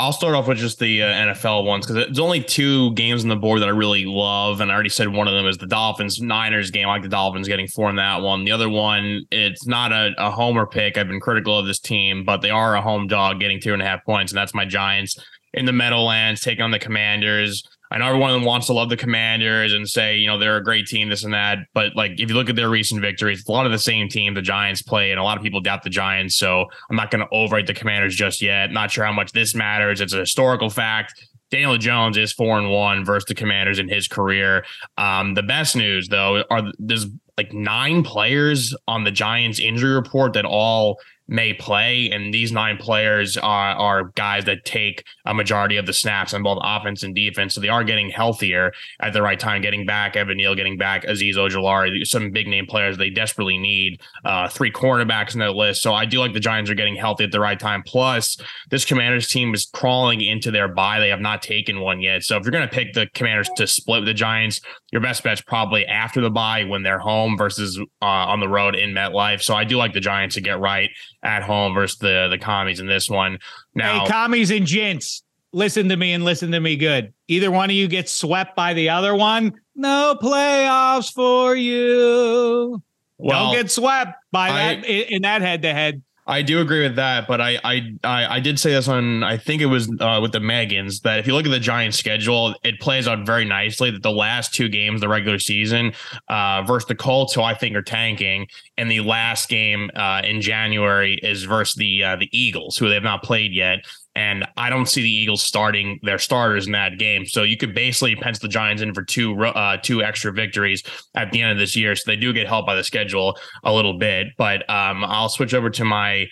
[0.00, 3.28] I'll start off with just the uh, NFL ones because there's only two games on
[3.28, 5.66] the board that I really love, and I already said one of them is the
[5.66, 6.88] Dolphins Niners game.
[6.88, 8.44] I like the Dolphins getting four in that one.
[8.44, 10.96] The other one, it's not a, a homer pick.
[10.96, 13.82] I've been critical of this team, but they are a home dog, getting two and
[13.82, 15.18] a half points, and that's my Giants
[15.52, 17.68] in the Meadowlands taking on the Commanders.
[17.90, 20.86] I know everyone wants to love the Commanders and say, you know, they're a great
[20.86, 21.58] team, this and that.
[21.74, 24.34] But like, if you look at their recent victories, a lot of the same team
[24.34, 26.36] the Giants play, and a lot of people doubt the Giants.
[26.36, 28.70] So I'm not going to overrate the Commanders just yet.
[28.70, 30.00] Not sure how much this matters.
[30.00, 31.26] It's a historical fact.
[31.50, 34.64] Daniel Jones is four and one versus the Commanders in his career.
[34.96, 40.34] Um, the best news, though, are there's like nine players on the Giants injury report
[40.34, 41.00] that all
[41.30, 42.10] may play.
[42.10, 46.42] And these nine players are, are guys that take a majority of the snaps on
[46.42, 47.54] both offense and defense.
[47.54, 51.04] So they are getting healthier at the right time, getting back Evan Neal, getting back
[51.04, 54.00] Azeez Ojulari, some big name players they desperately need.
[54.24, 55.82] Uh, three cornerbacks in that list.
[55.82, 57.84] So I do like the Giants are getting healthy at the right time.
[57.86, 58.36] Plus,
[58.70, 60.98] this Commanders team is crawling into their bye.
[60.98, 62.24] They have not taken one yet.
[62.24, 64.60] So if you're going to pick the Commanders to split with the Giants,
[64.92, 68.74] your best bet's probably after the bye when they're home versus uh, on the road
[68.74, 69.42] in MetLife.
[69.42, 70.90] So I do like the Giants to get right
[71.22, 73.38] at home versus the the commies in this one.
[73.74, 75.22] Now, hey, commies and gents,
[75.52, 77.12] listen to me and listen to me good.
[77.28, 82.82] Either one of you gets swept by the other one, no playoffs for you.
[83.18, 86.02] Well, Don't get swept by I, that in that head to head.
[86.26, 89.62] I do agree with that, but I I I, did say this on I think
[89.62, 92.78] it was uh, with the Megans that if you look at the Giants schedule, it
[92.78, 93.90] plays out very nicely.
[93.90, 95.92] That the last two games, the regular season,
[96.28, 98.46] uh, versus the Colts, who I think are tanking,
[98.76, 102.94] and the last game uh, in January is versus the uh, the Eagles, who they
[102.94, 103.80] have not played yet.
[104.16, 107.26] And I don't see the Eagles starting their starters in that game.
[107.26, 110.82] So you could basically pencil the Giants in for two uh, two extra victories
[111.14, 111.94] at the end of this year.
[111.94, 114.28] So they do get helped by the schedule a little bit.
[114.36, 116.26] But um, I'll switch over to my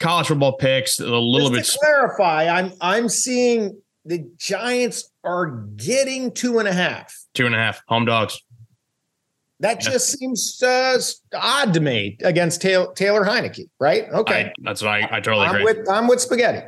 [0.00, 1.80] college football picks a little Just bit.
[1.80, 7.14] clarify, I'm I'm seeing the Giants are getting two and a half.
[7.34, 8.40] Two and a half home dogs.
[9.60, 9.92] That yeah.
[9.92, 11.00] just seems uh,
[11.34, 14.04] odd to me against Taylor, Taylor Heinicke, right?
[14.12, 15.64] Okay, I, that's what I, I totally I'm agree.
[15.64, 16.66] With, I'm with spaghetti.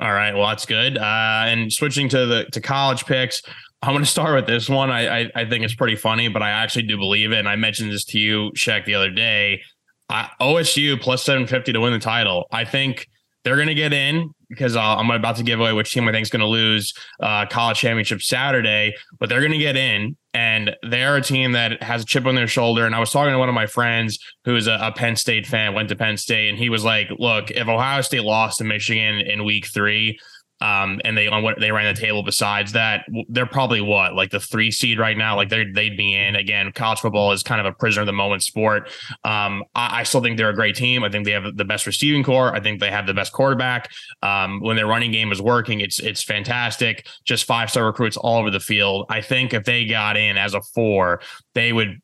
[0.00, 0.98] All right, well that's good.
[0.98, 3.42] Uh, and switching to the to college picks,
[3.82, 4.90] I'm going to start with this one.
[4.90, 7.38] I, I, I think it's pretty funny, but I actually do believe it.
[7.38, 9.62] And I mentioned this to you, Shaq, the other day.
[10.08, 12.46] I, OSU plus 750 to win the title.
[12.52, 13.08] I think
[13.44, 16.12] they're going to get in because uh, I'm about to give away which team I
[16.12, 20.16] think is going to lose uh, college championship Saturday, but they're going to get in,
[20.36, 22.84] and they're a team that has a chip on their shoulder.
[22.84, 25.72] And I was talking to one of my friends who's a, a Penn State fan,
[25.72, 29.20] went to Penn State, and he was like, "Look, if Ohio State lost to Michigan
[29.20, 30.18] in Week three,
[30.60, 34.30] um, and they on what they ran the table besides that, they're probably what like
[34.30, 35.36] the three seed right now.
[35.36, 36.72] Like they they'd be in again.
[36.72, 38.90] College football is kind of a prisoner of the moment sport.
[39.24, 41.04] Um, I, I, still think they're a great team.
[41.04, 42.54] I think they have the best receiving core.
[42.54, 43.90] I think they have the best quarterback.
[44.22, 47.06] Um, when their running game is working, it's it's fantastic.
[47.24, 49.06] Just five star recruits all over the field.
[49.10, 51.20] I think if they got in as a four,
[51.54, 52.00] they would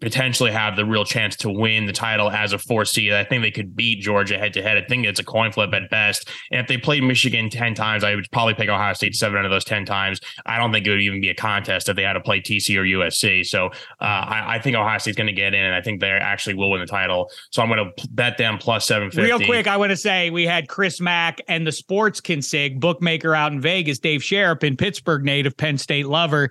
[0.00, 3.12] potentially have the real chance to win the title as a four seed.
[3.12, 4.76] I think they could beat Georgia head to head.
[4.76, 6.28] I think it's a coin flip at best.
[6.50, 9.46] And if they played Michigan 10 times, I would probably pick Ohio State seven out
[9.46, 10.20] of those 10 times.
[10.44, 12.76] I don't think it would even be a contest if they had to play TC
[12.76, 13.46] or USC.
[13.46, 13.66] So
[14.00, 16.54] uh, I, I, think Ohio State's going to get in, and I think they actually
[16.54, 17.30] will win the title.
[17.50, 19.26] So I'm going to bet them plus 750.
[19.26, 23.34] Real quick, I want to say we had Chris Mack and the sports consig bookmaker
[23.34, 26.50] out in Vegas, Dave Sharapin, Pittsburgh native, Penn State lover.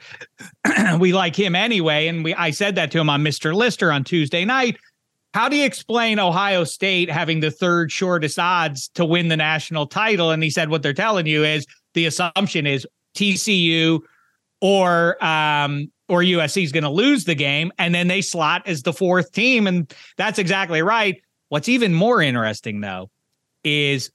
[1.00, 2.08] we like him anyway.
[2.08, 3.54] And we I said that to him on Mr.
[3.54, 4.78] Lister on Tuesday night.
[5.34, 9.86] How do you explain Ohio State having the third shortest odds to win the national
[9.88, 10.32] title?
[10.32, 14.00] And he said, what they're telling you is the assumption is TCU
[14.62, 18.84] or um, or USC is going to lose the game, and then they slot as
[18.84, 21.22] the fourth team, and that's exactly right.
[21.50, 23.10] What's even more interesting though
[23.64, 24.12] is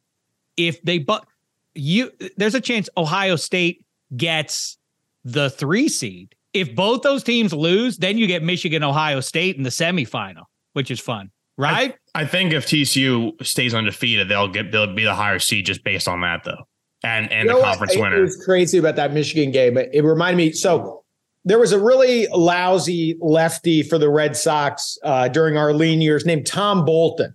[0.57, 1.27] if they but
[1.75, 3.85] you there's a chance Ohio State
[4.17, 4.79] gets
[5.25, 9.63] the three seed if both those teams lose, then you get Michigan, Ohio State in
[9.63, 11.97] the semifinal, which is fun, right?
[12.15, 15.85] I, I think if TCU stays undefeated, they'll get they'll be the higher seed just
[15.85, 16.65] based on that, though,
[17.05, 18.03] and and you the conference what?
[18.03, 18.19] winner.
[18.19, 19.77] It was crazy about that Michigan game.
[19.77, 21.05] It, it reminded me so.
[21.43, 26.27] There was a really lousy lefty for the Red Sox uh, during our lean years
[26.27, 27.35] named Tom Bolton.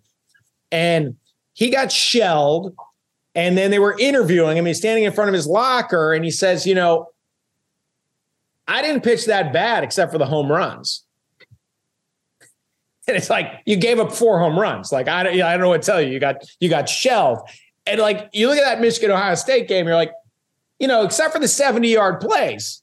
[0.71, 1.15] And
[1.53, 2.75] he got shelled.
[3.33, 4.67] And then they were interviewing him.
[4.67, 7.07] He's standing in front of his locker and he says, You know,
[8.67, 11.03] I didn't pitch that bad except for the home runs.
[13.07, 14.91] And it's like you gave up four home runs.
[14.91, 16.11] Like I don't, I don't know what to tell you.
[16.11, 17.49] You got you got shelved.
[17.85, 20.11] And like you look at that Michigan Ohio State game, you're like,
[20.79, 22.81] you know, except for the 70 yard plays,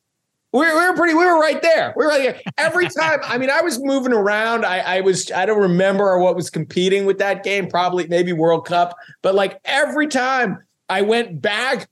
[0.53, 1.95] we were, we were pretty, we were right there.
[1.97, 2.41] We were right there.
[2.59, 4.65] Every time, I mean, I was moving around.
[4.65, 8.67] I, I was, I don't remember what was competing with that game, probably maybe World
[8.67, 11.89] Cup, but like every time I went back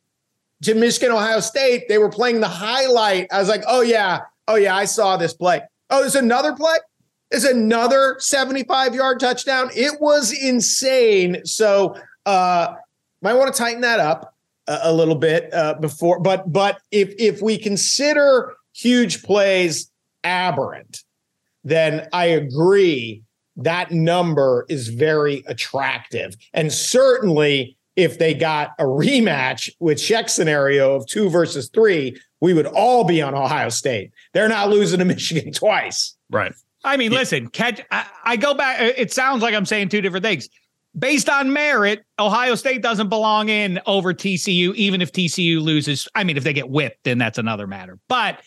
[0.63, 3.27] to Michigan, Ohio State, they were playing the highlight.
[3.33, 4.21] I was like, oh, yeah.
[4.47, 4.77] Oh, yeah.
[4.77, 5.63] I saw this play.
[5.89, 6.77] Oh, there's another play.
[7.31, 9.71] There's another 75 yard touchdown.
[9.75, 11.45] It was insane.
[11.45, 11.97] So,
[12.27, 12.75] uh,
[13.23, 14.35] might want to tighten that up
[14.67, 16.21] a, a little bit uh, before.
[16.21, 19.91] But, but if, if we consider huge plays
[20.25, 21.05] aberrant,
[21.65, 23.23] then I agree
[23.57, 26.35] that number is very attractive.
[26.53, 32.55] And certainly, if they got a rematch with Sheck scenario of two versus three, we
[32.55, 34.13] would all be on Ohio State.
[34.33, 36.17] They're not losing to Michigan twice.
[36.31, 36.53] Right.
[36.85, 37.19] I mean, yeah.
[37.19, 38.81] listen, catch, I, I go back.
[38.81, 40.49] It sounds like I'm saying two different things.
[40.99, 46.09] Based on merit, Ohio State doesn't belong in over TCU, even if TCU loses.
[46.15, 47.99] I mean, if they get whipped, then that's another matter.
[48.09, 48.41] But,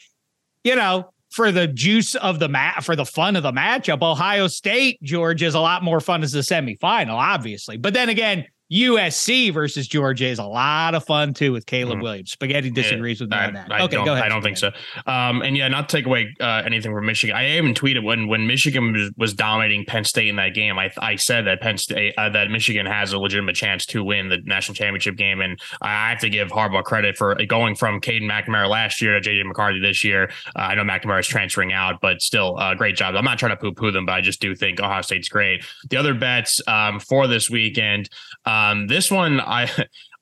[0.64, 4.48] you know, for the juice of the mat, for the fun of the matchup, Ohio
[4.48, 7.78] State, Georgia is a lot more fun as the semifinal, obviously.
[7.78, 12.04] But then again, USC versus Georgia is a lot of fun too with Caleb mm.
[12.04, 12.32] Williams.
[12.32, 13.72] Spaghetti disagrees yeah, with me I, on that.
[13.72, 14.26] I okay, go ahead.
[14.26, 14.72] I don't think so.
[15.06, 17.36] Um, and yeah, not to take away uh, anything from Michigan.
[17.36, 20.80] I even tweeted when when Michigan was, was dominating Penn State in that game.
[20.80, 24.30] I I said that Penn State uh, that Michigan has a legitimate chance to win
[24.30, 28.24] the national championship game, and I have to give Harbaugh credit for going from Cade
[28.24, 30.32] McNamara last year to JJ McCarthy this year.
[30.56, 33.16] Uh, I know McNamara is transferring out, but still, uh, great job.
[33.16, 35.64] I'm not trying to poo poo them, but I just do think Ohio State's great.
[35.90, 38.10] The other bets um, for this weekend,
[38.46, 39.70] um, this one I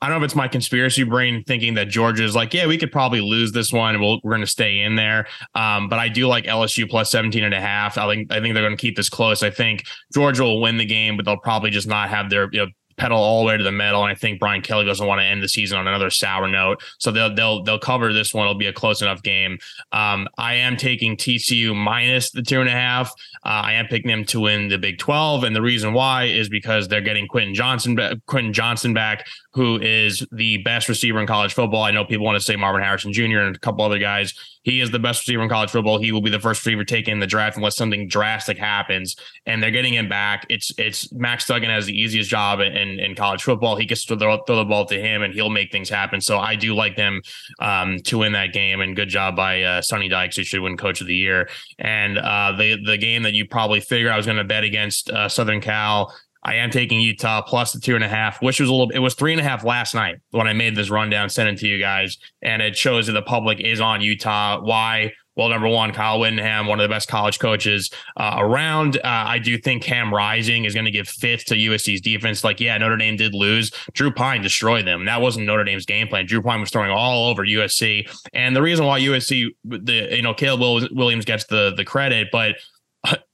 [0.01, 2.79] I don't know if it's my conspiracy brain thinking that Georgia is like, yeah, we
[2.79, 3.99] could probably lose this one.
[4.01, 5.27] We'll, we're going to stay in there.
[5.53, 7.99] Um, but I do like LSU plus 17 and a half.
[7.99, 9.43] I think, I think they're going to keep this close.
[9.43, 12.65] I think Georgia will win the game, but they'll probably just not have their, you
[12.65, 14.03] know, pedal all the way to the metal.
[14.03, 16.83] And I think Brian Kelly doesn't want to end the season on another sour note.
[16.99, 18.45] So they'll they'll they'll cover this one.
[18.45, 19.57] It'll be a close enough game.
[19.91, 23.11] Um, I am taking TCU minus the two and a half.
[23.43, 26.49] Uh, I am picking them to win the Big 12, and the reason why is
[26.49, 31.53] because they're getting Quentin Johnston Quentin Johnston back, who is the best receiver in college
[31.53, 31.83] football.
[31.83, 33.39] I know people want to say Marvin Harrison Jr.
[33.39, 34.33] and a couple other guys.
[34.63, 35.99] He is the best receiver in college football.
[35.99, 39.15] He will be the first receiver taken in the draft unless something drastic happens.
[39.47, 40.45] And they're getting him back.
[40.49, 43.75] It's it's Max Duggan has the easiest job in, in college football.
[43.75, 46.21] He gets to throw, throw the ball to him and he'll make things happen.
[46.21, 47.21] So I do like them
[47.59, 48.81] um, to win that game.
[48.81, 51.49] And good job by uh, Sonny Dykes, who should win Coach of the Year.
[51.79, 55.09] And uh, the the game that you probably figured I was going to bet against
[55.09, 56.13] uh, Southern Cal
[56.43, 58.89] I am taking Utah plus the two and a half, which was a little.
[58.89, 61.59] It was three and a half last night when I made this rundown, sent it
[61.59, 64.59] to you guys, and it shows that the public is on Utah.
[64.61, 65.13] Why?
[65.35, 68.97] Well, number one, Kyle Whittingham, one of the best college coaches uh, around.
[68.97, 72.43] Uh, I do think Cam Rising is going to give fifth to USC's defense.
[72.43, 73.71] Like, yeah, Notre Dame did lose.
[73.93, 75.05] Drew Pyne destroyed them.
[75.05, 76.25] That wasn't Notre Dame's game plan.
[76.25, 80.33] Drew Pyne was throwing all over USC, and the reason why USC, the you know,
[80.33, 82.55] Caleb Williams gets the the credit, but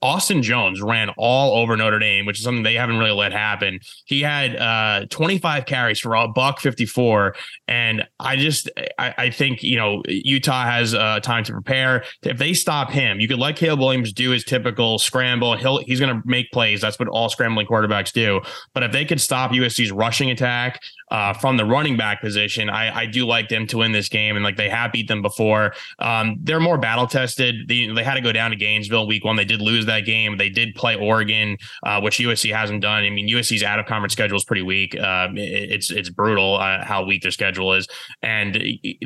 [0.00, 3.80] Austin Jones ran all over Notre Dame, which is something they haven't really let happen.
[4.06, 7.34] He had uh, 25 carries for a buck 54,
[7.66, 12.04] and I just I, I think you know Utah has uh, time to prepare.
[12.22, 15.56] If they stop him, you could let Caleb Williams do his typical scramble.
[15.56, 16.80] He'll he's going to make plays.
[16.80, 18.40] That's what all scrambling quarterbacks do.
[18.74, 20.80] But if they could stop USC's rushing attack
[21.10, 24.36] uh, from the running back position, I, I do like them to win this game,
[24.36, 25.72] and like they have beat them before.
[25.98, 27.68] Um, they're more battle tested.
[27.68, 29.36] They, they had to go down to Gainesville week one.
[29.36, 30.36] They did lose that game.
[30.36, 33.04] They did play Oregon, uh, which USC hasn't done.
[33.04, 34.98] I mean, USC's out of conference schedule is pretty weak.
[34.98, 37.86] Uh, it, it's it's brutal uh, how weak their schedule is,
[38.22, 38.98] and they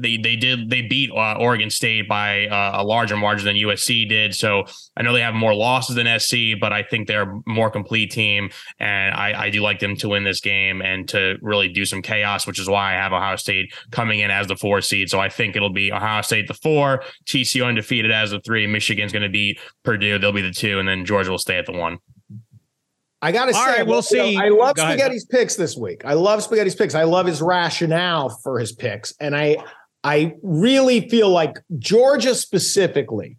[0.00, 4.08] they they did they beat uh, Oregon State by uh, a larger margin than USC
[4.08, 4.34] did.
[4.34, 4.64] So
[4.96, 8.10] I know they have more losses than SC, but I think they're a more complete
[8.10, 11.84] team, and I, I do like them to win this game and to really do
[11.84, 15.10] some chaos, which is why I have Ohio State coming in as the four seed.
[15.10, 19.12] So I think it'll be Ohio State the four, TCU undefeated as the three, Michigan's
[19.12, 21.72] going to beat Purdue, they'll be the two, and then Georgia will stay at the
[21.72, 21.98] one.
[23.22, 24.36] I gotta All say, right, we'll see.
[24.36, 24.98] Know, I love Go ahead.
[24.98, 26.04] Spaghetti's picks this week.
[26.04, 26.94] I love Spaghetti's picks.
[26.94, 29.56] I love his rationale for his picks, and I
[30.04, 33.38] I really feel like Georgia specifically.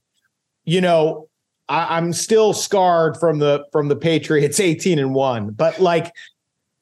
[0.64, 1.30] You know,
[1.70, 6.12] I, I'm still scarred from the from the Patriots 18 and one, but like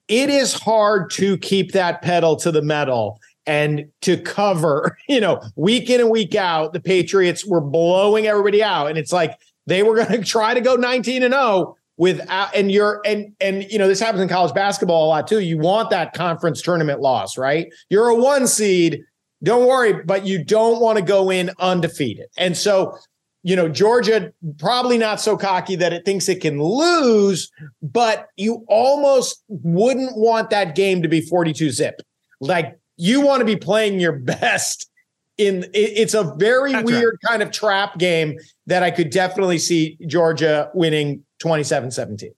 [0.07, 5.41] it is hard to keep that pedal to the metal and to cover, you know,
[5.55, 8.87] week in and week out, the Patriots were blowing everybody out.
[8.87, 12.71] And it's like they were going to try to go 19 and 0 without, and
[12.71, 15.39] you're, and, and, you know, this happens in college basketball a lot too.
[15.39, 17.71] You want that conference tournament loss, right?
[17.89, 19.03] You're a one seed.
[19.43, 22.27] Don't worry, but you don't want to go in undefeated.
[22.37, 22.97] And so,
[23.43, 27.51] you know, Georgia probably not so cocky that it thinks it can lose,
[27.81, 32.01] but you almost wouldn't want that game to be 42 zip.
[32.39, 34.89] Like you want to be playing your best
[35.37, 38.37] in it's a very That's weird kind of trap game
[38.67, 42.29] that I could definitely see Georgia winning 27-17.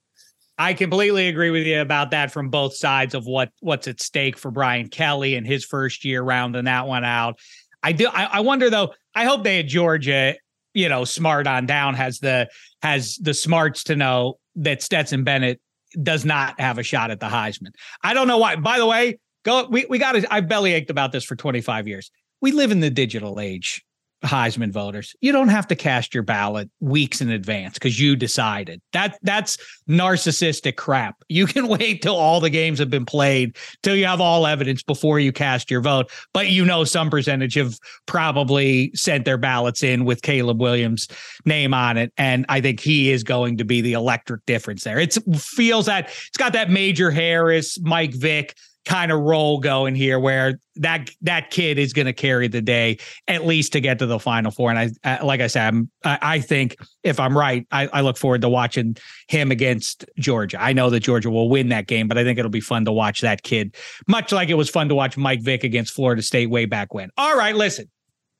[0.57, 4.37] I completely agree with you about that from both sides of what what's at stake
[4.37, 7.39] for Brian Kelly and his first year rounding that one out.
[7.83, 8.07] I do.
[8.07, 8.93] I, I wonder though.
[9.13, 10.35] I hope they had Georgia,
[10.75, 12.47] you know, smart on down has the
[12.83, 15.59] has the smarts to know that Stetson Bennett
[16.03, 17.69] does not have a shot at the Heisman.
[18.03, 18.57] I don't know why.
[18.57, 19.65] By the way, go.
[19.69, 20.33] We we got to.
[20.33, 22.11] I belly ached about this for twenty five years.
[22.41, 23.84] We live in the digital age.
[24.25, 25.15] Heisman voters.
[25.21, 28.81] You don't have to cast your ballot weeks in advance because you decided.
[28.93, 29.57] That that's
[29.89, 31.23] narcissistic crap.
[31.29, 34.83] You can wait till all the games have been played, till you have all evidence
[34.83, 36.11] before you cast your vote.
[36.33, 41.07] But you know some percentage have probably sent their ballots in with Caleb Williams'
[41.45, 42.11] name on it.
[42.17, 44.99] And I think he is going to be the electric difference there.
[44.99, 48.55] It feels that it's got that Major Harris, Mike Vick
[48.85, 52.97] kind of role going here where that that kid is going to carry the day
[53.27, 54.69] at least to get to the final four.
[54.69, 58.17] And i, I like i said I'm, I, think if i'm right I, I look
[58.17, 58.95] forward to watching
[59.27, 60.61] him against georgia.
[60.61, 62.91] I know that georgia will win that game but i think it'll be fun to
[62.91, 63.75] watch that kid
[64.07, 67.09] much like it was fun to watch mike vick against florida state way back when.
[67.17, 67.89] All right listen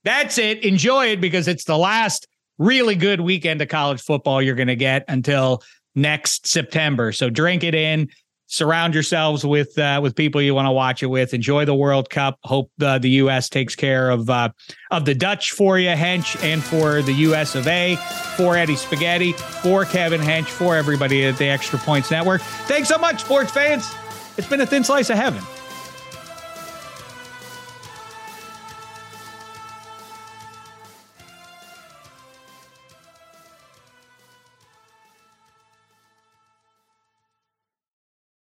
[0.06, 0.64] that's it.
[0.64, 2.28] Enjoy it because it's the last
[2.60, 5.62] really good weekend of college football you're going to get until
[5.96, 7.12] next september.
[7.12, 8.10] So drink it in
[8.48, 11.34] surround yourselves with uh, with people you want to watch it with.
[11.34, 12.40] Enjoy the World Cup.
[12.44, 13.50] Hope uh, the U.S.
[13.50, 14.50] takes care of uh,
[14.92, 17.56] of the Dutch for you, Hench, and for the U.S.
[17.56, 17.96] of A.
[18.38, 22.42] For Eddie Spaghetti, for Kevin Hench, for everybody at the Extra Points Network.
[22.42, 23.94] Thanks so much, sports fans.
[24.38, 25.42] It's been a thin slice of heaven.